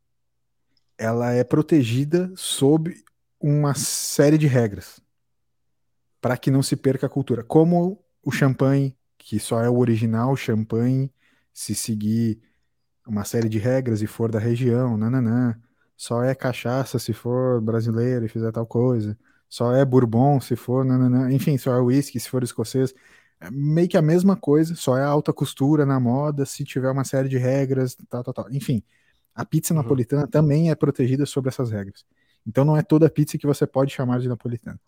[0.97, 2.95] ela é protegida sob
[3.39, 5.01] uma série de regras
[6.21, 7.43] para que não se perca a cultura.
[7.43, 11.13] Como o champanhe, que só é o original champanhe,
[11.53, 12.41] se seguir
[13.05, 15.59] uma série de regras e for da região, nananã.
[15.99, 19.17] Só é cachaça se for brasileiro e fizer tal coisa.
[19.49, 22.93] só é bourbon se for, nanana, enfim, só é whisky se for escocês.
[23.37, 27.03] É meio que a mesma coisa, só é alta costura na moda, se tiver uma
[27.03, 28.49] série de regras, tal, tal, tal.
[28.49, 28.81] Enfim,
[29.35, 29.81] a pizza uhum.
[29.81, 32.05] napolitana também é protegida sobre essas regras.
[32.47, 34.79] Então não é toda pizza que você pode chamar de napolitana,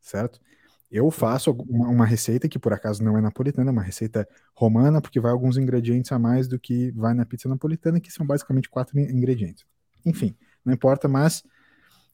[0.00, 0.40] certo?
[0.88, 5.00] Eu faço uma, uma, receita que por acaso não é napolitana, é uma receita romana,
[5.00, 8.68] porque vai alguns ingredientes a mais do que vai na pizza napolitana, que são basicamente
[8.70, 9.64] quatro ingredientes.
[10.04, 10.34] Enfim,
[10.64, 11.42] não importa, mas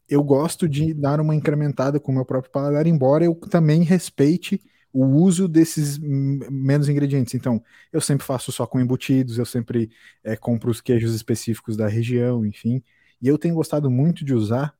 [0.08, 4.60] eu gosto de dar uma incrementada com o meu próprio paladar, embora eu também respeite
[4.92, 7.34] o uso desses menos ingredientes.
[7.34, 7.62] Então,
[7.92, 9.90] eu sempre faço só com embutidos, eu sempre
[10.24, 12.82] é, compro os queijos específicos da região, enfim.
[13.22, 14.74] E eu tenho gostado muito de usar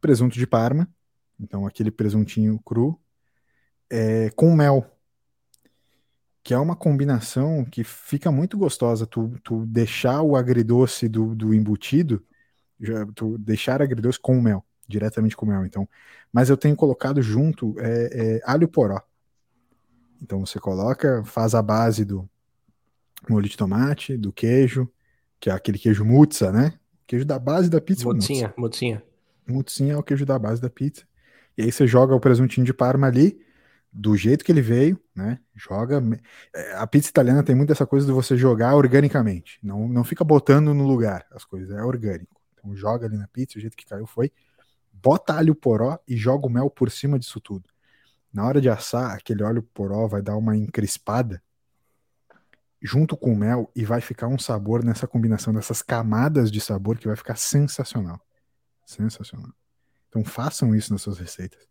[0.00, 0.88] presunto de Parma,
[1.38, 2.98] então aquele presuntinho cru,
[3.88, 4.90] é, com mel,
[6.42, 9.06] que é uma combinação que fica muito gostosa.
[9.06, 12.22] Tu, tu deixar o agridoce do, do embutido,
[12.80, 15.64] já, tu deixar agridoce com mel, diretamente com mel.
[15.64, 15.88] Então,
[16.32, 19.00] mas eu tenho colocado junto é, é, alho poró.
[20.22, 22.28] Então você coloca, faz a base do
[23.28, 24.88] molho de tomate, do queijo,
[25.38, 26.74] que é aquele queijo muzza, né?
[27.06, 28.04] Queijo da base da pizza.
[28.04, 29.02] Mutzinha, mutzinha.
[29.46, 31.04] Mutzinha é o queijo da base da pizza.
[31.56, 33.38] E aí você joga o presuntinho de parma ali,
[33.92, 35.38] do jeito que ele veio, né?
[35.54, 36.02] Joga.
[36.54, 39.58] É, a pizza italiana tem muito essa coisa de você jogar organicamente.
[39.62, 42.33] Não, não fica botando no lugar as coisas, é orgânico.
[42.64, 44.32] Então joga ali na pizza, o jeito que caiu foi.
[44.90, 47.68] Bota alho poró e joga o mel por cima disso tudo.
[48.32, 51.42] Na hora de assar, aquele óleo poró vai dar uma encrespada
[52.80, 56.98] junto com o mel e vai ficar um sabor nessa combinação dessas camadas de sabor
[56.98, 58.20] que vai ficar sensacional.
[58.86, 59.52] Sensacional.
[60.08, 61.66] Então façam isso nas suas receitas.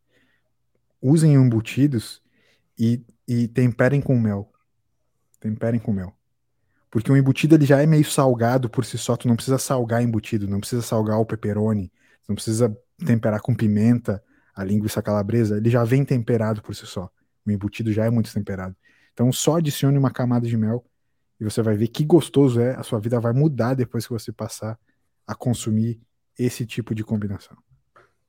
[1.02, 2.22] Usem embutidos
[2.78, 4.52] e, e temperem com mel.
[5.40, 6.16] Temperem com mel.
[6.94, 10.04] Porque o embutido ele já é meio salgado por si só, tu não precisa salgar
[10.04, 11.92] embutido, não precisa salgar o pepperoni,
[12.30, 14.24] não precisa temperar com pimenta,
[14.54, 17.10] a linguiça calabresa, ele já vem temperado por si só.
[17.44, 18.76] O embutido já é muito temperado.
[19.12, 20.86] Então só adicione uma camada de mel
[21.40, 22.76] e você vai ver que gostoso é.
[22.76, 24.78] A sua vida vai mudar depois que você passar
[25.26, 26.00] a consumir
[26.38, 27.58] esse tipo de combinação.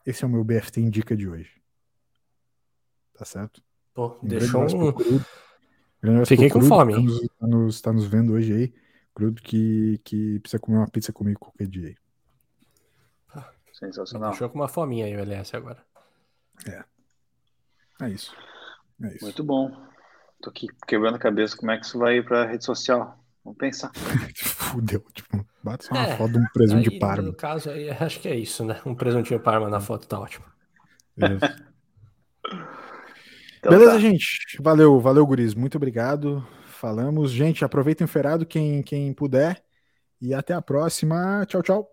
[0.06, 1.50] Esse é o meu BFT em dica de hoje.
[3.12, 3.62] Tá certo?
[3.92, 5.20] Pô, um deixou um...
[6.26, 6.94] Fiquei com fome.
[6.94, 8.74] Tá nos, tá, nos, tá nos vendo hoje aí.
[9.14, 11.96] Crudo que, que precisa comer uma pizza comigo qualquer dia aí.
[13.72, 14.30] Sensacional.
[14.30, 15.84] Deixou com uma fominha aí o LS agora.
[16.66, 16.84] É.
[18.02, 18.34] É isso.
[19.02, 19.24] É isso.
[19.24, 19.70] Muito bom.
[20.40, 23.18] Tô aqui quebrando a cabeça como é que isso vai ir pra rede social.
[23.44, 23.90] Vamos pensar.
[24.36, 27.22] Fudeu, tipo, bate só uma é, foto de um presunto de parma.
[27.22, 28.80] No caso aí, acho que é isso, né?
[28.86, 30.46] Um presuntinho parma na foto tá ótimo.
[33.64, 33.98] Então, Beleza, tá.
[33.98, 34.58] gente.
[34.60, 35.54] Valeu, valeu, Guris.
[35.54, 36.46] Muito obrigado.
[36.66, 37.30] Falamos.
[37.30, 39.64] Gente, aproveitem o ferado quem, quem puder.
[40.20, 41.46] E até a próxima.
[41.46, 41.90] Tchau, tchau.